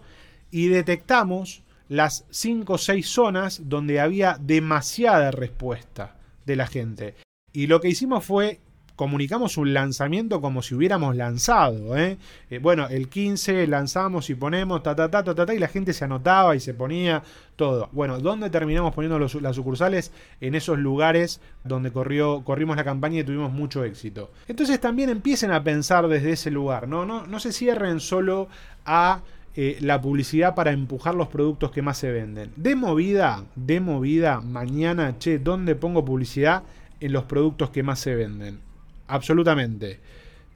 y 0.52 0.68
detectamos 0.68 1.64
las 1.90 2.26
5 2.30 2.74
o 2.74 2.78
6 2.78 3.08
zonas 3.08 3.62
donde 3.66 4.00
había 4.00 4.38
demasiada 4.40 5.32
respuesta 5.32 6.16
de 6.46 6.56
la 6.56 6.68
gente. 6.68 7.16
Y 7.54 7.68
lo 7.68 7.80
que 7.82 7.90
hicimos 7.90 8.26
fue 8.26 8.60
comunicamos 8.98 9.58
un 9.58 9.74
lanzamiento 9.74 10.42
como 10.42 10.62
si 10.62 10.76
hubiéramos 10.76 11.16
lanzado. 11.16 11.96
¿eh? 11.96 12.18
Eh, 12.50 12.58
bueno, 12.58 12.88
el 12.90 13.08
15 13.08 13.68
lanzamos 13.68 14.30
y 14.30 14.36
ponemos 14.36 14.82
ta, 14.84 14.96
ta, 14.96 15.10
ta, 15.10 15.24
ta, 15.24 15.46
ta, 15.46 15.54
y 15.54 15.60
la 15.60 15.68
gente 15.68 15.94
se 15.94 16.04
anotaba 16.04 16.56
y 16.56 16.60
se 16.60 16.74
ponía 16.74 17.24
todo. 17.56 17.90
Bueno, 17.94 18.20
¿dónde 18.20 18.50
terminamos 18.50 18.94
poniendo 18.94 19.20
las 19.20 19.56
sucursales? 19.56 20.12
En 20.42 20.56
esos 20.56 20.80
lugares 20.80 21.40
donde 21.64 21.92
corrió, 21.92 22.42
corrimos 22.44 22.76
la 22.76 22.84
campaña 22.84 23.20
y 23.20 23.24
tuvimos 23.24 23.54
mucho 23.54 23.84
éxito. 23.84 24.32
Entonces 24.48 24.82
también 24.82 25.10
empiecen 25.10 25.52
a 25.52 25.64
pensar 25.64 26.08
desde 26.08 26.32
ese 26.32 26.50
lugar, 26.50 26.88
¿no? 26.88 27.06
No, 27.06 27.28
no 27.28 27.40
se 27.40 27.54
cierren 27.54 28.00
solo 28.00 28.50
a 28.84 29.22
eh, 29.56 29.78
la 29.80 30.02
publicidad 30.02 30.56
para 30.56 30.72
empujar 30.72 31.14
los 31.14 31.28
productos 31.28 31.70
que 31.70 31.84
más 31.84 32.00
se 32.00 32.12
venden. 32.12 32.52
De 32.56 32.76
movida, 32.76 33.44
de 33.56 33.80
movida, 33.80 34.42
mañana, 34.42 35.20
che, 35.20 35.38
¿dónde 35.38 35.76
pongo 35.76 36.04
publicidad? 36.04 36.64
En 37.00 37.14
los 37.14 37.26
productos 37.26 37.70
que 37.70 37.84
más 37.84 38.00
se 38.00 38.16
venden 38.16 38.67
absolutamente. 39.08 40.00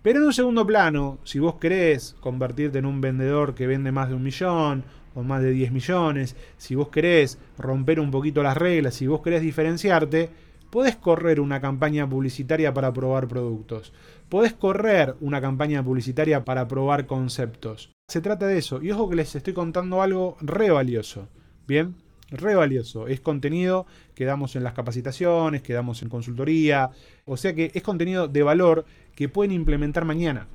Pero 0.01 0.19
en 0.19 0.25
un 0.25 0.33
segundo 0.33 0.65
plano, 0.65 1.19
si 1.23 1.39
vos 1.39 1.55
querés 1.55 2.15
convertirte 2.19 2.79
en 2.79 2.85
un 2.85 3.01
vendedor 3.01 3.53
que 3.53 3.67
vende 3.67 3.91
más 3.91 4.09
de 4.09 4.15
un 4.15 4.23
millón 4.23 4.83
o 5.13 5.21
más 5.21 5.41
de 5.41 5.51
10 5.51 5.71
millones, 5.71 6.35
si 6.57 6.73
vos 6.73 6.89
querés 6.89 7.37
romper 7.57 7.99
un 7.99 8.09
poquito 8.09 8.41
las 8.41 8.57
reglas, 8.57 8.95
si 8.95 9.05
vos 9.05 9.21
querés 9.21 9.41
diferenciarte, 9.41 10.29
podés 10.71 10.95
correr 10.95 11.39
una 11.39 11.61
campaña 11.61 12.09
publicitaria 12.09 12.73
para 12.73 12.91
probar 12.91 13.27
productos. 13.27 13.93
Podés 14.29 14.53
correr 14.53 15.15
una 15.19 15.41
campaña 15.41 15.83
publicitaria 15.83 16.45
para 16.45 16.67
probar 16.67 17.05
conceptos. 17.05 17.91
Se 18.07 18.21
trata 18.21 18.47
de 18.47 18.57
eso. 18.57 18.81
Y 18.81 18.91
ojo 18.91 19.09
que 19.09 19.17
les 19.17 19.35
estoy 19.35 19.53
contando 19.53 20.01
algo 20.01 20.37
re 20.41 20.71
valioso. 20.71 21.27
Bien, 21.67 21.95
re 22.31 22.55
valioso. 22.55 23.07
Es 23.07 23.21
contenido 23.21 23.85
que 24.15 24.25
damos 24.25 24.55
en 24.55 24.63
las 24.63 24.73
capacitaciones, 24.73 25.61
que 25.61 25.73
damos 25.73 26.01
en 26.01 26.09
consultoría. 26.09 26.89
O 27.25 27.37
sea 27.37 27.53
que 27.53 27.71
es 27.73 27.83
contenido 27.83 28.27
de 28.27 28.43
valor 28.43 28.85
que 29.15 29.29
pueden 29.29 29.51
implementar 29.51 30.05
mañana. 30.05 30.47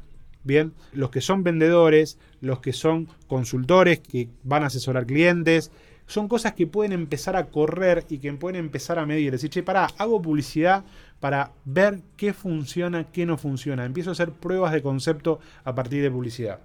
Bien, 0.42 0.72
los 0.92 1.10
que 1.10 1.20
son 1.20 1.42
vendedores, 1.42 2.18
los 2.40 2.60
que 2.60 2.72
son 2.72 3.08
consultores, 3.26 3.98
que 3.98 4.28
van 4.44 4.62
a 4.62 4.66
asesorar 4.66 5.04
clientes, 5.04 5.72
son 6.06 6.28
cosas 6.28 6.54
que 6.54 6.68
pueden 6.68 6.92
empezar 6.92 7.36
a 7.36 7.46
correr 7.46 8.04
y 8.08 8.18
que 8.18 8.32
pueden 8.34 8.60
empezar 8.60 8.98
a 8.98 9.06
medir. 9.06 9.32
Decir, 9.32 9.50
che, 9.50 9.64
pará, 9.64 9.88
hago 9.98 10.22
publicidad 10.22 10.84
para 11.18 11.52
ver 11.64 12.02
qué 12.16 12.32
funciona, 12.32 13.10
qué 13.10 13.26
no 13.26 13.36
funciona. 13.36 13.84
Empiezo 13.84 14.10
a 14.10 14.12
hacer 14.12 14.30
pruebas 14.30 14.72
de 14.72 14.82
concepto 14.82 15.40
a 15.64 15.74
partir 15.74 16.02
de 16.02 16.10
publicidad. 16.10 16.60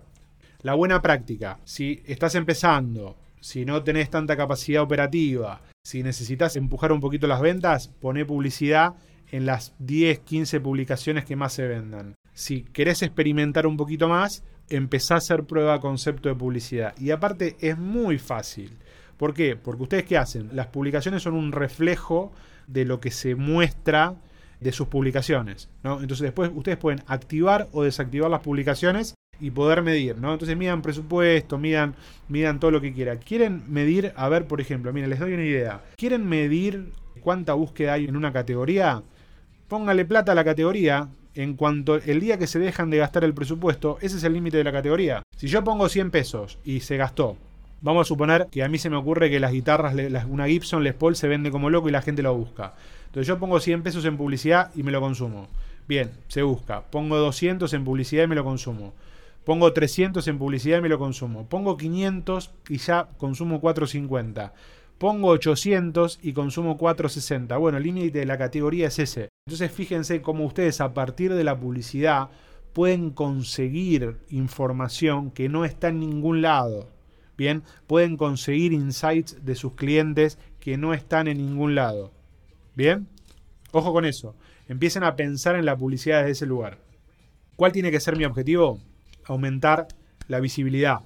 La 0.61 0.75
buena 0.75 1.01
práctica, 1.01 1.59
si 1.63 2.03
estás 2.05 2.35
empezando, 2.35 3.17
si 3.41 3.65
no 3.65 3.83
tenés 3.83 4.09
tanta 4.09 4.37
capacidad 4.37 4.81
operativa, 4.83 5.61
si 5.83 6.03
necesitas 6.03 6.55
empujar 6.55 6.91
un 6.91 7.01
poquito 7.01 7.27
las 7.27 7.41
ventas, 7.41 7.89
poné 7.99 8.23
publicidad 8.23 8.93
en 9.31 9.45
las 9.45 9.73
10, 9.79 10.19
15 10.19 10.59
publicaciones 10.61 11.25
que 11.25 11.35
más 11.35 11.53
se 11.53 11.67
vendan. 11.67 12.15
Si 12.33 12.61
querés 12.61 13.01
experimentar 13.01 13.67
un 13.67 13.77
poquito 13.77 14.07
más, 14.07 14.43
empezá 14.69 15.15
a 15.15 15.17
hacer 15.17 15.43
prueba 15.43 15.79
concepto 15.79 16.29
de 16.29 16.35
publicidad. 16.35 16.93
Y 16.97 17.11
aparte 17.11 17.57
es 17.59 17.77
muy 17.77 18.19
fácil. 18.19 18.77
¿Por 19.17 19.33
qué? 19.33 19.55
Porque 19.55 19.83
ustedes 19.83 20.05
qué 20.05 20.17
hacen? 20.17 20.49
Las 20.53 20.67
publicaciones 20.67 21.23
son 21.23 21.33
un 21.33 21.51
reflejo 21.51 22.31
de 22.67 22.85
lo 22.85 22.99
que 22.99 23.11
se 23.11 23.35
muestra 23.35 24.15
de 24.59 24.71
sus 24.71 24.87
publicaciones. 24.87 25.69
¿no? 25.83 26.01
Entonces 26.01 26.23
después 26.23 26.51
ustedes 26.53 26.77
pueden 26.77 27.03
activar 27.07 27.67
o 27.71 27.83
desactivar 27.83 28.29
las 28.29 28.41
publicaciones 28.41 29.15
y 29.41 29.51
poder 29.51 29.81
medir, 29.81 30.17
¿no? 30.17 30.31
Entonces 30.31 30.55
midan 30.55 30.81
presupuesto, 30.81 31.57
midan, 31.57 31.95
midan 32.29 32.59
todo 32.59 32.71
lo 32.71 32.79
que 32.79 32.93
quieran. 32.93 33.17
Quieren 33.17 33.63
medir, 33.67 34.13
a 34.15 34.29
ver, 34.29 34.45
por 34.45 34.61
ejemplo, 34.61 34.93
miren, 34.93 35.09
les 35.09 35.19
doy 35.19 35.33
una 35.33 35.43
idea. 35.43 35.81
¿Quieren 35.97 36.27
medir 36.29 36.93
cuánta 37.21 37.53
búsqueda 37.53 37.93
hay 37.93 38.05
en 38.05 38.15
una 38.15 38.31
categoría? 38.31 39.01
Póngale 39.67 40.05
plata 40.05 40.31
a 40.31 40.35
la 40.35 40.45
categoría. 40.45 41.09
En 41.33 41.55
cuanto 41.55 41.95
el 41.95 42.19
día 42.19 42.37
que 42.37 42.45
se 42.45 42.59
dejan 42.59 42.89
de 42.89 42.97
gastar 42.97 43.23
el 43.23 43.33
presupuesto, 43.33 43.97
ese 44.01 44.17
es 44.17 44.23
el 44.25 44.33
límite 44.33 44.57
de 44.57 44.65
la 44.65 44.73
categoría. 44.73 45.23
Si 45.37 45.47
yo 45.47 45.63
pongo 45.63 45.87
100 45.87 46.11
pesos 46.11 46.59
y 46.65 46.81
se 46.81 46.97
gastó, 46.97 47.37
vamos 47.79 48.05
a 48.05 48.09
suponer 48.09 48.47
que 48.51 48.63
a 48.63 48.67
mí 48.67 48.77
se 48.77 48.89
me 48.89 48.97
ocurre 48.97 49.29
que 49.29 49.39
las 49.39 49.53
guitarras, 49.53 49.95
una 50.27 50.47
Gibson 50.47 50.83
Les 50.83 50.93
Paul 50.93 51.15
se 51.15 51.29
vende 51.29 51.49
como 51.49 51.69
loco 51.69 51.87
y 51.87 51.93
la 51.93 52.01
gente 52.01 52.21
lo 52.21 52.35
busca. 52.35 52.73
Entonces 53.05 53.27
yo 53.27 53.39
pongo 53.39 53.61
100 53.61 53.81
pesos 53.81 54.03
en 54.03 54.17
publicidad 54.17 54.71
y 54.75 54.83
me 54.83 54.91
lo 54.91 54.99
consumo. 54.99 55.47
Bien, 55.87 56.11
se 56.27 56.41
busca. 56.43 56.81
Pongo 56.81 57.17
200 57.17 57.73
en 57.73 57.85
publicidad 57.85 58.25
y 58.25 58.27
me 58.27 58.35
lo 58.35 58.43
consumo. 58.43 58.93
Pongo 59.43 59.73
300 59.73 60.27
en 60.27 60.37
publicidad 60.37 60.77
y 60.77 60.81
me 60.81 60.89
lo 60.89 60.99
consumo. 60.99 61.47
Pongo 61.47 61.77
500 61.77 62.51
y 62.69 62.77
ya 62.77 63.09
consumo 63.17 63.59
450. 63.59 64.53
Pongo 64.99 65.29
800 65.29 66.19
y 66.21 66.33
consumo 66.33 66.77
460. 66.77 67.57
Bueno, 67.57 67.79
el 67.79 67.83
límite 67.83 68.19
de 68.19 68.25
la 68.25 68.37
categoría 68.37 68.87
es 68.87 68.99
ese. 68.99 69.29
Entonces 69.47 69.71
fíjense 69.71 70.21
cómo 70.21 70.45
ustedes 70.45 70.79
a 70.79 70.93
partir 70.93 71.33
de 71.33 71.43
la 71.43 71.59
publicidad 71.59 72.29
pueden 72.73 73.09
conseguir 73.09 74.17
información 74.29 75.31
que 75.31 75.49
no 75.49 75.65
está 75.65 75.89
en 75.89 75.99
ningún 75.99 76.43
lado. 76.43 76.87
Bien, 77.35 77.63
pueden 77.87 78.17
conseguir 78.17 78.73
insights 78.73 79.43
de 79.43 79.55
sus 79.55 79.73
clientes 79.73 80.37
que 80.59 80.77
no 80.77 80.93
están 80.93 81.27
en 81.27 81.39
ningún 81.39 81.73
lado. 81.73 82.11
Bien, 82.75 83.07
ojo 83.71 83.91
con 83.91 84.05
eso. 84.05 84.35
Empiecen 84.67 85.03
a 85.03 85.15
pensar 85.15 85.55
en 85.55 85.65
la 85.65 85.75
publicidad 85.75 86.19
desde 86.19 86.31
ese 86.33 86.45
lugar. 86.45 86.77
¿Cuál 87.55 87.71
tiene 87.71 87.89
que 87.89 87.99
ser 87.99 88.15
mi 88.15 88.25
objetivo? 88.25 88.79
Aumentar 89.31 89.87
la 90.27 90.39
visibilidad. 90.39 90.99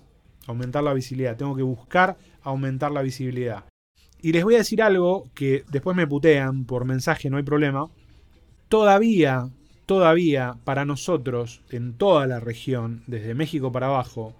Aumentar 0.47 0.83
la 0.83 0.93
visibilidad. 0.93 1.37
Tengo 1.37 1.55
que 1.55 1.63
buscar 1.63 2.17
aumentar 2.43 2.91
la 2.91 3.01
visibilidad. 3.01 3.65
Y 4.21 4.31
les 4.31 4.43
voy 4.43 4.55
a 4.55 4.59
decir 4.59 4.81
algo 4.81 5.29
que 5.33 5.63
después 5.69 5.95
me 5.95 6.07
putean 6.07 6.65
por 6.65 6.85
mensaje, 6.85 7.29
no 7.29 7.37
hay 7.37 7.43
problema. 7.43 7.87
Todavía, 8.69 9.49
todavía 9.85 10.55
para 10.63 10.85
nosotros, 10.85 11.61
en 11.69 11.93
toda 11.93 12.25
la 12.25 12.39
región, 12.39 13.03
desde 13.07 13.35
México 13.35 13.71
para 13.71 13.87
abajo, 13.87 14.33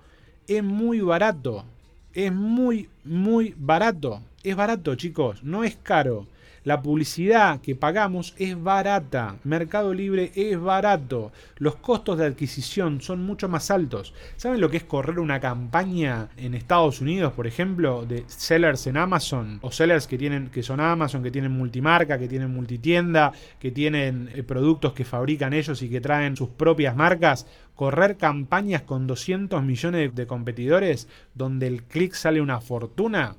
es 0.48 0.64
muy 0.64 1.02
barato. 1.02 1.66
Es 2.14 2.32
muy, 2.32 2.90
muy 3.04 3.54
barato. 3.58 4.22
Es 4.44 4.56
barato, 4.56 4.96
chicos. 4.96 5.44
No 5.44 5.64
es 5.64 5.76
caro. 5.76 6.28
La 6.66 6.82
publicidad 6.82 7.62
que 7.62 7.76
pagamos 7.76 8.34
es 8.40 8.60
barata. 8.62 9.36
Mercado 9.44 9.94
Libre 9.94 10.32
es 10.34 10.60
barato. 10.60 11.32
Los 11.58 11.76
costos 11.76 12.18
de 12.18 12.26
adquisición 12.26 13.02
son 13.02 13.24
mucho 13.24 13.48
más 13.48 13.70
altos. 13.70 14.16
¿Saben 14.36 14.60
lo 14.60 14.72
que 14.72 14.78
es 14.78 14.84
correr 14.84 15.20
una 15.20 15.40
campaña 15.40 16.30
en 16.38 16.56
Estados 16.56 17.02
Unidos, 17.02 17.34
por 17.34 17.46
ejemplo, 17.46 18.04
de 18.08 18.24
sellers 18.26 18.88
en 18.88 18.98
Amazon? 18.98 19.60
O 19.62 19.72
sellers 19.72 20.08
que 20.08 20.18
tienen, 20.18 20.48
que 20.50 20.64
son 20.64 20.80
Amazon, 20.80 21.22
que 21.22 21.30
tienen 21.30 21.52
multimarca, 21.52 22.18
que 22.18 22.28
tienen 22.28 22.52
multitienda, 22.52 23.32
que 23.60 23.70
tienen 23.70 24.32
eh, 24.34 24.42
productos 24.42 24.94
que 24.94 25.06
fabrican 25.06 25.54
ellos 25.54 25.84
y 25.84 25.90
que 25.92 26.02
traen 26.02 26.36
sus 26.36 26.50
propias 26.50 26.96
marcas 26.96 27.46
correr 27.76 28.18
campañas 28.18 28.82
con 28.82 29.06
200 29.06 29.62
millones 29.62 30.16
de 30.16 30.26
competidores 30.26 31.08
donde 31.36 31.68
el 31.68 31.84
clic 31.84 32.14
sale 32.14 32.42
una 32.42 32.60
fortuna. 32.60 33.36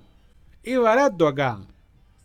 Es 0.62 0.78
barato 0.78 1.26
acá. 1.26 1.58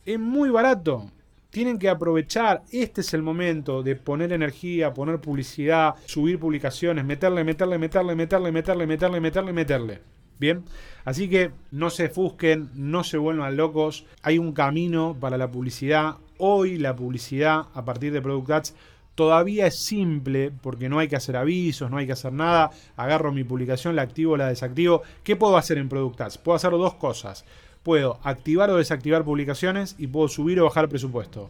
Es 0.03 0.19
muy 0.19 0.49
barato. 0.49 1.11
Tienen 1.51 1.77
que 1.77 1.89
aprovechar. 1.89 2.63
Este 2.71 3.01
es 3.01 3.13
el 3.13 3.21
momento 3.21 3.83
de 3.83 3.95
poner 3.95 4.33
energía, 4.33 4.93
poner 4.93 5.19
publicidad, 5.19 5.95
subir 6.05 6.39
publicaciones, 6.39 7.05
meterle, 7.05 7.43
meterle, 7.43 7.77
meterle, 7.77 8.15
meterle, 8.15 8.51
meterle, 8.51 8.87
meterle, 8.87 9.19
meterle, 9.19 9.53
meterle. 9.53 10.01
Bien, 10.39 10.63
así 11.05 11.29
que 11.29 11.51
no 11.69 11.91
se 11.91 12.09
fusquen, 12.09 12.71
no 12.73 13.03
se 13.03 13.17
vuelvan 13.17 13.57
locos. 13.57 14.07
Hay 14.23 14.39
un 14.39 14.53
camino 14.53 15.15
para 15.19 15.37
la 15.37 15.51
publicidad. 15.51 16.15
Hoy 16.39 16.79
la 16.79 16.95
publicidad 16.95 17.67
a 17.75 17.85
partir 17.85 18.11
de 18.11 18.23
Product 18.23 18.49
Ads 18.49 18.75
todavía 19.13 19.67
es 19.67 19.77
simple 19.77 20.51
porque 20.63 20.89
no 20.89 20.97
hay 20.97 21.09
que 21.09 21.15
hacer 21.15 21.37
avisos, 21.37 21.91
no 21.91 21.97
hay 21.97 22.07
que 22.07 22.13
hacer 22.13 22.33
nada. 22.33 22.71
Agarro 22.95 23.31
mi 23.31 23.43
publicación, 23.43 23.95
la 23.95 24.01
activo, 24.01 24.35
la 24.35 24.47
desactivo. 24.47 25.03
¿Qué 25.23 25.35
puedo 25.35 25.57
hacer 25.57 25.77
en 25.77 25.89
Product 25.89 26.21
Ads? 26.21 26.37
Puedo 26.39 26.55
hacer 26.55 26.71
dos 26.71 26.95
cosas. 26.95 27.45
Puedo 27.83 28.19
activar 28.23 28.69
o 28.69 28.77
desactivar 28.77 29.23
publicaciones 29.23 29.95
y 29.97 30.07
puedo 30.07 30.27
subir 30.27 30.59
o 30.59 30.65
bajar 30.65 30.89
presupuesto. 30.89 31.49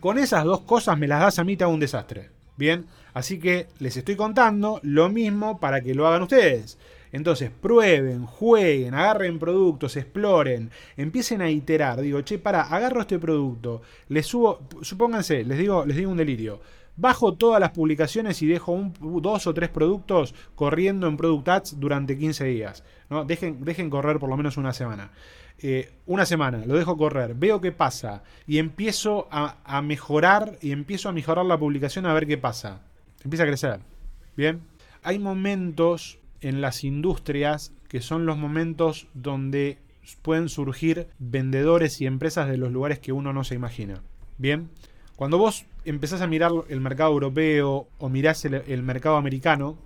Con 0.00 0.18
esas 0.18 0.44
dos 0.44 0.60
cosas 0.60 0.98
me 0.98 1.08
las 1.08 1.20
das 1.20 1.38
a 1.38 1.44
mí, 1.44 1.56
te 1.56 1.64
un 1.64 1.80
desastre. 1.80 2.30
Bien, 2.56 2.86
así 3.12 3.38
que 3.38 3.66
les 3.80 3.96
estoy 3.96 4.16
contando 4.16 4.80
lo 4.82 5.08
mismo 5.08 5.58
para 5.58 5.80
que 5.80 5.94
lo 5.94 6.06
hagan 6.06 6.22
ustedes. 6.22 6.78
Entonces, 7.12 7.50
prueben, 7.50 8.26
jueguen, 8.26 8.94
agarren 8.94 9.38
productos, 9.38 9.96
exploren, 9.96 10.70
empiecen 10.96 11.40
a 11.40 11.50
iterar. 11.50 12.00
Digo, 12.00 12.20
che, 12.22 12.38
para, 12.38 12.62
agarro 12.62 13.00
este 13.00 13.18
producto, 13.18 13.82
les 14.08 14.26
subo, 14.26 14.60
supónganse, 14.82 15.44
les 15.44 15.58
digo, 15.58 15.84
les 15.86 15.96
digo 15.96 16.10
un 16.10 16.18
delirio. 16.18 16.60
Bajo 16.96 17.34
todas 17.34 17.60
las 17.60 17.70
publicaciones 17.70 18.40
y 18.42 18.46
dejo 18.46 18.72
un, 18.72 18.94
dos 19.22 19.46
o 19.46 19.54
tres 19.54 19.68
productos 19.68 20.34
corriendo 20.54 21.06
en 21.06 21.16
Product 21.16 21.48
Ads 21.48 21.80
durante 21.80 22.16
15 22.16 22.44
días. 22.44 22.84
¿no? 23.10 23.24
Dejen, 23.24 23.64
dejen 23.64 23.90
correr 23.90 24.18
por 24.18 24.30
lo 24.30 24.36
menos 24.36 24.56
una 24.56 24.72
semana. 24.72 25.10
Eh, 25.58 25.90
una 26.04 26.26
semana, 26.26 26.64
lo 26.66 26.76
dejo 26.76 26.98
correr, 26.98 27.34
veo 27.34 27.62
qué 27.62 27.72
pasa 27.72 28.22
y 28.46 28.58
empiezo 28.58 29.26
a, 29.30 29.56
a, 29.64 29.80
mejorar 29.80 30.58
y 30.60 30.72
empiezo 30.72 31.08
a 31.08 31.12
mejorar 31.12 31.46
la 31.46 31.58
publicación 31.58 32.04
a 32.04 32.12
ver 32.12 32.26
qué 32.26 32.36
pasa. 32.36 32.82
Empieza 33.24 33.44
a 33.44 33.46
crecer. 33.46 33.80
Bien. 34.36 34.60
Hay 35.02 35.18
momentos 35.18 36.18
en 36.40 36.60
las 36.60 36.84
industrias 36.84 37.72
que 37.88 38.00
son 38.00 38.26
los 38.26 38.36
momentos 38.36 39.06
donde 39.14 39.78
pueden 40.22 40.48
surgir 40.48 41.08
vendedores 41.18 42.00
y 42.00 42.06
empresas 42.06 42.48
de 42.48 42.58
los 42.58 42.70
lugares 42.70 42.98
que 42.98 43.12
uno 43.12 43.32
no 43.32 43.44
se 43.44 43.54
imagina. 43.54 44.02
Bien. 44.38 44.68
Cuando 45.16 45.38
vos 45.38 45.64
empezás 45.86 46.20
a 46.20 46.26
mirar 46.26 46.52
el 46.68 46.80
mercado 46.80 47.12
europeo 47.12 47.88
o 47.98 48.08
mirás 48.10 48.44
el, 48.44 48.54
el 48.54 48.82
mercado 48.82 49.16
americano, 49.16 49.78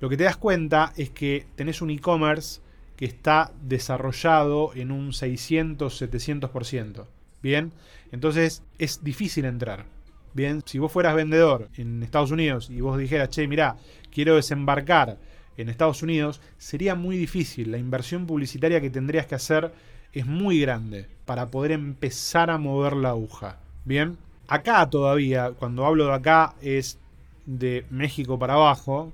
lo 0.00 0.08
que 0.08 0.16
te 0.16 0.24
das 0.24 0.36
cuenta 0.36 0.92
es 0.96 1.10
que 1.10 1.46
tenés 1.56 1.82
un 1.82 1.90
e-commerce 1.90 2.60
que 2.96 3.04
está 3.04 3.52
desarrollado 3.62 4.72
en 4.74 4.90
un 4.90 5.12
600-700%. 5.12 7.06
Bien, 7.42 7.72
entonces 8.12 8.62
es 8.78 9.04
difícil 9.04 9.44
entrar. 9.44 9.84
Bien, 10.32 10.62
si 10.64 10.78
vos 10.78 10.92
fueras 10.92 11.14
vendedor 11.14 11.68
en 11.76 12.02
Estados 12.02 12.30
Unidos 12.30 12.68
y 12.70 12.80
vos 12.80 12.98
dijeras, 12.98 13.30
che, 13.30 13.46
mirá, 13.46 13.76
quiero 14.10 14.36
desembarcar 14.36 15.18
en 15.56 15.68
Estados 15.68 16.02
Unidos, 16.02 16.40
sería 16.58 16.94
muy 16.94 17.16
difícil. 17.16 17.70
La 17.70 17.78
inversión 17.78 18.26
publicitaria 18.26 18.80
que 18.80 18.90
tendrías 18.90 19.26
que 19.26 19.34
hacer 19.34 19.72
es 20.12 20.26
muy 20.26 20.60
grande 20.60 21.06
para 21.24 21.46
poder 21.46 21.72
empezar 21.72 22.50
a 22.50 22.58
mover 22.58 22.94
la 22.94 23.10
aguja. 23.10 23.58
Bien, 23.84 24.18
acá 24.48 24.88
todavía, 24.88 25.52
cuando 25.52 25.86
hablo 25.86 26.06
de 26.06 26.14
acá, 26.14 26.54
es 26.60 26.98
de 27.46 27.86
México 27.90 28.38
para 28.38 28.54
abajo 28.54 29.12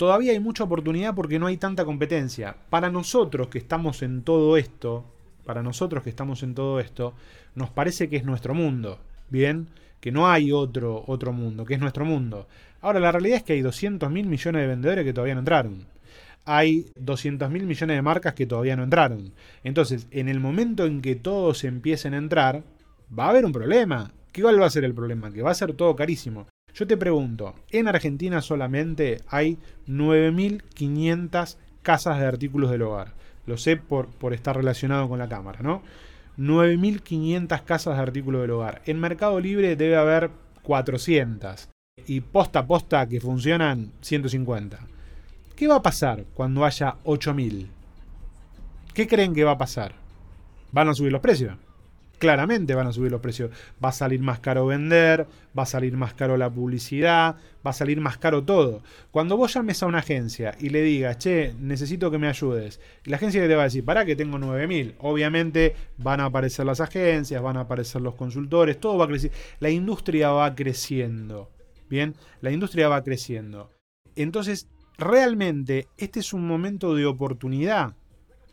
todavía 0.00 0.32
hay 0.32 0.40
mucha 0.40 0.64
oportunidad 0.64 1.14
porque 1.14 1.38
no 1.38 1.46
hay 1.46 1.58
tanta 1.58 1.84
competencia. 1.84 2.56
Para 2.70 2.88
nosotros 2.88 3.48
que 3.48 3.58
estamos 3.58 4.00
en 4.00 4.22
todo 4.22 4.56
esto, 4.56 5.04
para 5.44 5.62
nosotros 5.62 6.02
que 6.02 6.08
estamos 6.08 6.42
en 6.42 6.54
todo 6.54 6.80
esto, 6.80 7.12
nos 7.54 7.68
parece 7.68 8.08
que 8.08 8.16
es 8.16 8.24
nuestro 8.24 8.54
mundo, 8.54 8.98
¿bien? 9.28 9.66
Que 10.00 10.10
no 10.10 10.30
hay 10.30 10.52
otro, 10.52 11.04
otro 11.06 11.34
mundo, 11.34 11.66
que 11.66 11.74
es 11.74 11.80
nuestro 11.80 12.06
mundo. 12.06 12.48
Ahora, 12.80 12.98
la 12.98 13.12
realidad 13.12 13.36
es 13.36 13.42
que 13.42 13.52
hay 13.52 13.60
200 13.60 14.10
mil 14.10 14.24
millones 14.24 14.62
de 14.62 14.68
vendedores 14.68 15.04
que 15.04 15.12
todavía 15.12 15.34
no 15.34 15.40
entraron. 15.40 15.84
Hay 16.46 16.86
200 16.98 17.50
mil 17.50 17.66
millones 17.66 17.94
de 17.94 18.00
marcas 18.00 18.32
que 18.32 18.46
todavía 18.46 18.76
no 18.76 18.84
entraron. 18.84 19.34
Entonces, 19.64 20.06
en 20.12 20.30
el 20.30 20.40
momento 20.40 20.86
en 20.86 21.02
que 21.02 21.14
todos 21.14 21.62
empiecen 21.64 22.14
a 22.14 22.16
entrar, 22.16 22.62
va 23.16 23.26
a 23.26 23.28
haber 23.28 23.44
un 23.44 23.52
problema. 23.52 24.12
¿Qué 24.32 24.42
va 24.42 24.64
a 24.64 24.70
ser 24.70 24.84
el 24.84 24.94
problema? 24.94 25.30
Que 25.30 25.42
va 25.42 25.50
a 25.50 25.54
ser 25.54 25.74
todo 25.74 25.94
carísimo. 25.94 26.46
Yo 26.74 26.86
te 26.86 26.96
pregunto, 26.96 27.54
en 27.70 27.88
Argentina 27.88 28.40
solamente 28.40 29.20
hay 29.28 29.58
9.500 29.88 31.56
casas 31.82 32.18
de 32.18 32.26
artículos 32.26 32.70
del 32.70 32.82
hogar. 32.82 33.14
Lo 33.46 33.56
sé 33.56 33.76
por, 33.76 34.08
estar 34.32 34.56
relacionado 34.56 35.08
con 35.08 35.18
la 35.18 35.28
cámara, 35.28 35.60
¿no? 35.62 35.82
9.500 36.38 37.64
casas 37.64 37.96
de 37.96 38.02
artículos 38.02 38.42
del 38.42 38.52
hogar. 38.52 38.82
En 38.86 39.00
Mercado 39.00 39.40
Libre 39.40 39.76
debe 39.76 39.96
haber 39.96 40.30
400. 40.62 41.68
Y 42.06 42.20
posta 42.20 42.60
a 42.60 42.66
posta 42.66 43.06
que 43.08 43.20
funcionan 43.20 43.92
150. 44.00 44.78
¿Qué 45.56 45.66
va 45.66 45.76
a 45.76 45.82
pasar 45.82 46.24
cuando 46.34 46.64
haya 46.64 46.96
8.000? 47.04 47.66
¿Qué 48.94 49.06
creen 49.06 49.34
que 49.34 49.44
va 49.44 49.52
a 49.52 49.58
pasar? 49.58 49.92
¿Van 50.72 50.88
a 50.88 50.94
subir 50.94 51.12
los 51.12 51.20
precios? 51.20 51.56
Claramente 52.20 52.74
van 52.74 52.86
a 52.86 52.92
subir 52.92 53.10
los 53.10 53.20
precios. 53.20 53.50
Va 53.82 53.88
a 53.88 53.92
salir 53.92 54.20
más 54.20 54.38
caro 54.38 54.66
vender, 54.66 55.26
va 55.58 55.64
a 55.64 55.66
salir 55.66 55.96
más 55.96 56.14
caro 56.14 56.36
la 56.36 56.50
publicidad, 56.50 57.36
va 57.66 57.70
a 57.70 57.72
salir 57.72 58.00
más 58.00 58.18
caro 58.18 58.44
todo. 58.44 58.82
Cuando 59.10 59.36
vos 59.36 59.54
llames 59.54 59.82
a 59.82 59.86
una 59.86 59.98
agencia 59.98 60.54
y 60.60 60.68
le 60.68 60.82
digas, 60.82 61.18
che, 61.18 61.54
necesito 61.58 62.10
que 62.10 62.18
me 62.18 62.28
ayudes, 62.28 62.78
la 63.04 63.16
agencia 63.16 63.40
te 63.48 63.54
va 63.56 63.62
a 63.62 63.64
decir, 63.64 63.84
para 63.84 64.04
que 64.04 64.14
tengo 64.14 64.38
9000. 64.38 64.94
Obviamente 64.98 65.74
van 65.96 66.20
a 66.20 66.26
aparecer 66.26 66.66
las 66.66 66.80
agencias, 66.80 67.42
van 67.42 67.56
a 67.56 67.62
aparecer 67.62 68.02
los 68.02 68.14
consultores, 68.14 68.78
todo 68.78 68.98
va 68.98 69.06
a 69.06 69.08
crecer. 69.08 69.32
La 69.58 69.70
industria 69.70 70.30
va 70.30 70.54
creciendo. 70.54 71.50
Bien, 71.88 72.14
la 72.42 72.52
industria 72.52 72.88
va 72.88 73.02
creciendo. 73.02 73.70
Entonces, 74.14 74.68
realmente, 74.98 75.88
este 75.96 76.20
es 76.20 76.34
un 76.34 76.46
momento 76.46 76.94
de 76.94 77.06
oportunidad. 77.06 77.96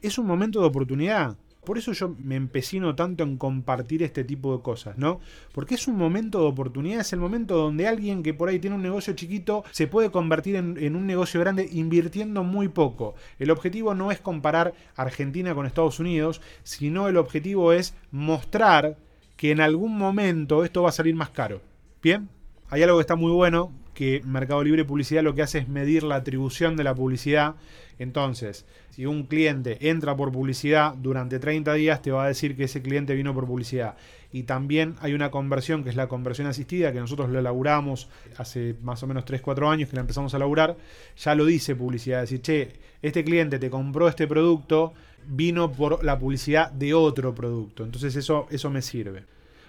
Es 0.01 0.17
un 0.17 0.25
momento 0.25 0.61
de 0.61 0.67
oportunidad. 0.67 1.37
Por 1.67 1.77
eso 1.77 1.91
yo 1.91 2.15
me 2.23 2.37
empecino 2.37 2.95
tanto 2.95 3.25
en 3.25 3.35
compartir 3.35 4.01
este 4.01 4.23
tipo 4.23 4.55
de 4.55 4.63
cosas, 4.63 4.97
¿no? 4.97 5.19
Porque 5.51 5.75
es 5.75 5.89
un 5.89 5.97
momento 5.97 6.39
de 6.39 6.47
oportunidad, 6.47 7.01
es 7.01 7.11
el 7.11 7.19
momento 7.19 7.57
donde 7.57 7.89
alguien 7.89 8.23
que 8.23 8.33
por 8.33 8.47
ahí 8.47 8.57
tiene 8.57 8.77
un 8.77 8.81
negocio 8.81 9.11
chiquito 9.15 9.65
se 9.71 9.85
puede 9.85 10.09
convertir 10.09 10.55
en, 10.55 10.77
en 10.81 10.95
un 10.95 11.05
negocio 11.05 11.41
grande 11.41 11.67
invirtiendo 11.69 12.45
muy 12.45 12.69
poco. 12.69 13.15
El 13.37 13.51
objetivo 13.51 13.93
no 13.95 14.13
es 14.13 14.21
comparar 14.21 14.75
Argentina 14.95 15.53
con 15.53 15.65
Estados 15.65 15.99
Unidos, 15.99 16.39
sino 16.63 17.09
el 17.09 17.17
objetivo 17.17 17.73
es 17.73 17.95
mostrar 18.11 18.95
que 19.35 19.51
en 19.51 19.59
algún 19.59 19.97
momento 19.97 20.63
esto 20.63 20.83
va 20.83 20.87
a 20.87 20.93
salir 20.93 21.15
más 21.15 21.31
caro. 21.31 21.59
¿Bien? 22.01 22.29
Hay 22.69 22.83
algo 22.83 22.97
que 22.97 23.01
está 23.01 23.15
muy 23.15 23.31
bueno, 23.31 23.71
que 23.93 24.21
Mercado 24.25 24.61
Libre 24.61 24.83
Publicidad 24.83 25.23
lo 25.23 25.33
que 25.33 25.41
hace 25.41 25.59
es 25.59 25.69
medir 25.69 26.03
la 26.03 26.15
atribución 26.15 26.75
de 26.75 26.83
la 26.83 26.93
publicidad. 26.93 27.55
Entonces, 27.97 28.65
si 28.89 29.05
un 29.05 29.23
cliente 29.23 29.89
entra 29.89 30.17
por 30.17 30.33
publicidad 30.33 30.93
durante 30.95 31.39
30 31.39 31.73
días, 31.75 32.01
te 32.01 32.11
va 32.11 32.25
a 32.25 32.27
decir 32.27 32.57
que 32.57 32.65
ese 32.65 32.81
cliente 32.81 33.15
vino 33.15 33.33
por 33.33 33.47
publicidad. 33.47 33.95
Y 34.33 34.43
también 34.43 34.95
hay 34.99 35.13
una 35.13 35.31
conversión, 35.31 35.83
que 35.83 35.89
es 35.89 35.95
la 35.95 36.07
conversión 36.07 36.45
asistida, 36.45 36.91
que 36.91 36.99
nosotros 36.99 37.29
la 37.29 37.39
elaboramos 37.39 38.09
hace 38.37 38.75
más 38.83 39.01
o 39.01 39.07
menos 39.07 39.25
3-4 39.25 39.71
años 39.71 39.89
que 39.89 39.95
la 39.95 40.01
empezamos 40.01 40.33
a 40.33 40.37
elaborar. 40.37 40.75
Ya 41.17 41.35
lo 41.35 41.45
dice 41.45 41.73
publicidad, 41.73 42.19
decir, 42.19 42.41
che, 42.41 42.73
este 43.01 43.23
cliente 43.23 43.59
te 43.59 43.69
compró 43.69 44.09
este 44.09 44.27
producto, 44.27 44.93
vino 45.25 45.71
por 45.71 46.03
la 46.03 46.19
publicidad 46.19 46.69
de 46.69 46.93
otro 46.93 47.33
producto. 47.33 47.85
Entonces 47.85 48.13
eso, 48.17 48.45
eso 48.51 48.69
me 48.69 48.81
sirve. 48.81 49.23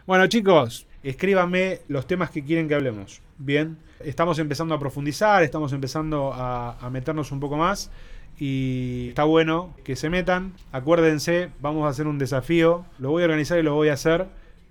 Bueno 0.04 0.26
chicos, 0.26 0.87
escríbanme 1.02 1.80
los 1.88 2.06
temas 2.06 2.30
que 2.30 2.44
quieren 2.44 2.68
que 2.68 2.74
hablemos. 2.74 3.20
Bien, 3.38 3.78
estamos 4.00 4.38
empezando 4.38 4.74
a 4.74 4.78
profundizar, 4.78 5.42
estamos 5.42 5.72
empezando 5.72 6.32
a, 6.34 6.88
meternos 6.90 7.32
un 7.32 7.40
poco 7.40 7.56
más 7.56 7.90
y 8.38 9.08
está 9.10 9.24
bueno 9.24 9.74
que 9.84 9.96
se 9.96 10.10
metan. 10.10 10.54
Acuérdense, 10.72 11.50
vamos 11.60 11.86
a 11.86 11.88
hacer 11.88 12.06
un 12.06 12.18
desafío. 12.18 12.84
Lo 12.98 13.10
voy 13.10 13.22
a 13.22 13.26
organizar 13.26 13.58
y 13.58 13.62
lo 13.62 13.74
voy 13.74 13.88
a 13.88 13.94
hacer. 13.94 14.26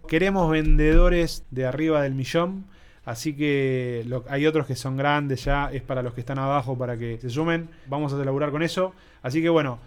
Queremos 0.07 0.49
vendedores 0.49 1.43
de 1.51 1.65
arriba 1.65 2.01
del 2.01 2.15
millón. 2.15 2.65
Así 3.05 3.33
que 3.33 4.05
hay 4.27 4.45
otros 4.45 4.67
que 4.67 4.75
son 4.75 4.97
grandes 4.97 5.45
ya. 5.45 5.71
Es 5.71 5.81
para 5.81 6.01
los 6.01 6.13
que 6.13 6.21
están 6.21 6.39
abajo 6.39 6.77
para 6.77 6.97
que 6.97 7.17
se 7.19 7.29
sumen. 7.29 7.69
Vamos 7.87 8.13
a 8.13 8.21
elaborar 8.21 8.51
con 8.51 8.63
eso. 8.63 8.93
Así 9.21 9.41
que 9.41 9.49
bueno, 9.49 9.79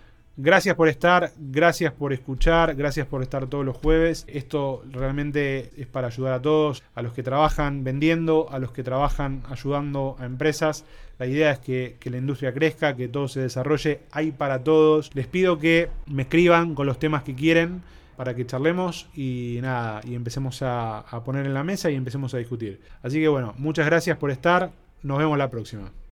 Gracias 0.42 0.74
por 0.74 0.88
estar, 0.88 1.32
gracias 1.38 1.92
por 1.92 2.14
escuchar, 2.14 2.74
gracias 2.74 3.06
por 3.06 3.20
estar 3.20 3.46
todos 3.46 3.62
los 3.62 3.76
jueves. 3.76 4.24
Esto 4.26 4.82
realmente 4.90 5.70
es 5.76 5.86
para 5.86 6.06
ayudar 6.06 6.32
a 6.32 6.40
todos, 6.40 6.82
a 6.94 7.02
los 7.02 7.12
que 7.12 7.22
trabajan 7.22 7.84
vendiendo, 7.84 8.48
a 8.50 8.58
los 8.58 8.72
que 8.72 8.82
trabajan 8.82 9.42
ayudando 9.50 10.16
a 10.18 10.24
empresas. 10.24 10.86
La 11.18 11.26
idea 11.26 11.50
es 11.50 11.58
que, 11.58 11.98
la 12.04 12.16
industria 12.16 12.54
crezca, 12.54 12.96
que 12.96 13.06
todo 13.06 13.28
se 13.28 13.40
desarrolle. 13.40 14.00
Hay 14.12 14.30
para 14.30 14.64
todos. 14.64 15.10
Les 15.14 15.26
pido 15.26 15.58
que 15.58 15.90
me 16.06 16.22
escriban 16.22 16.74
con 16.74 16.86
los 16.86 16.98
temas 16.98 17.22
que 17.22 17.34
quieren 17.34 17.82
para 18.16 18.34
que 18.34 18.46
charlemos 18.46 19.10
y 19.14 19.58
nada, 19.60 20.00
y 20.04 20.14
empecemos 20.14 20.62
a, 20.62 21.00
a 21.00 21.22
poner 21.22 21.44
en 21.44 21.52
la 21.52 21.64
mesa 21.64 21.90
y 21.90 21.96
empecemos 21.96 22.32
a 22.32 22.38
discutir. 22.38 22.80
Así 23.02 23.20
que 23.20 23.28
bueno, 23.28 23.52
muchas 23.58 23.84
gracias 23.84 24.16
por 24.16 24.30
estar. 24.30 24.70
Nos 25.02 25.18
vemos 25.18 25.36
la 25.36 25.50
próxima. 25.50 25.92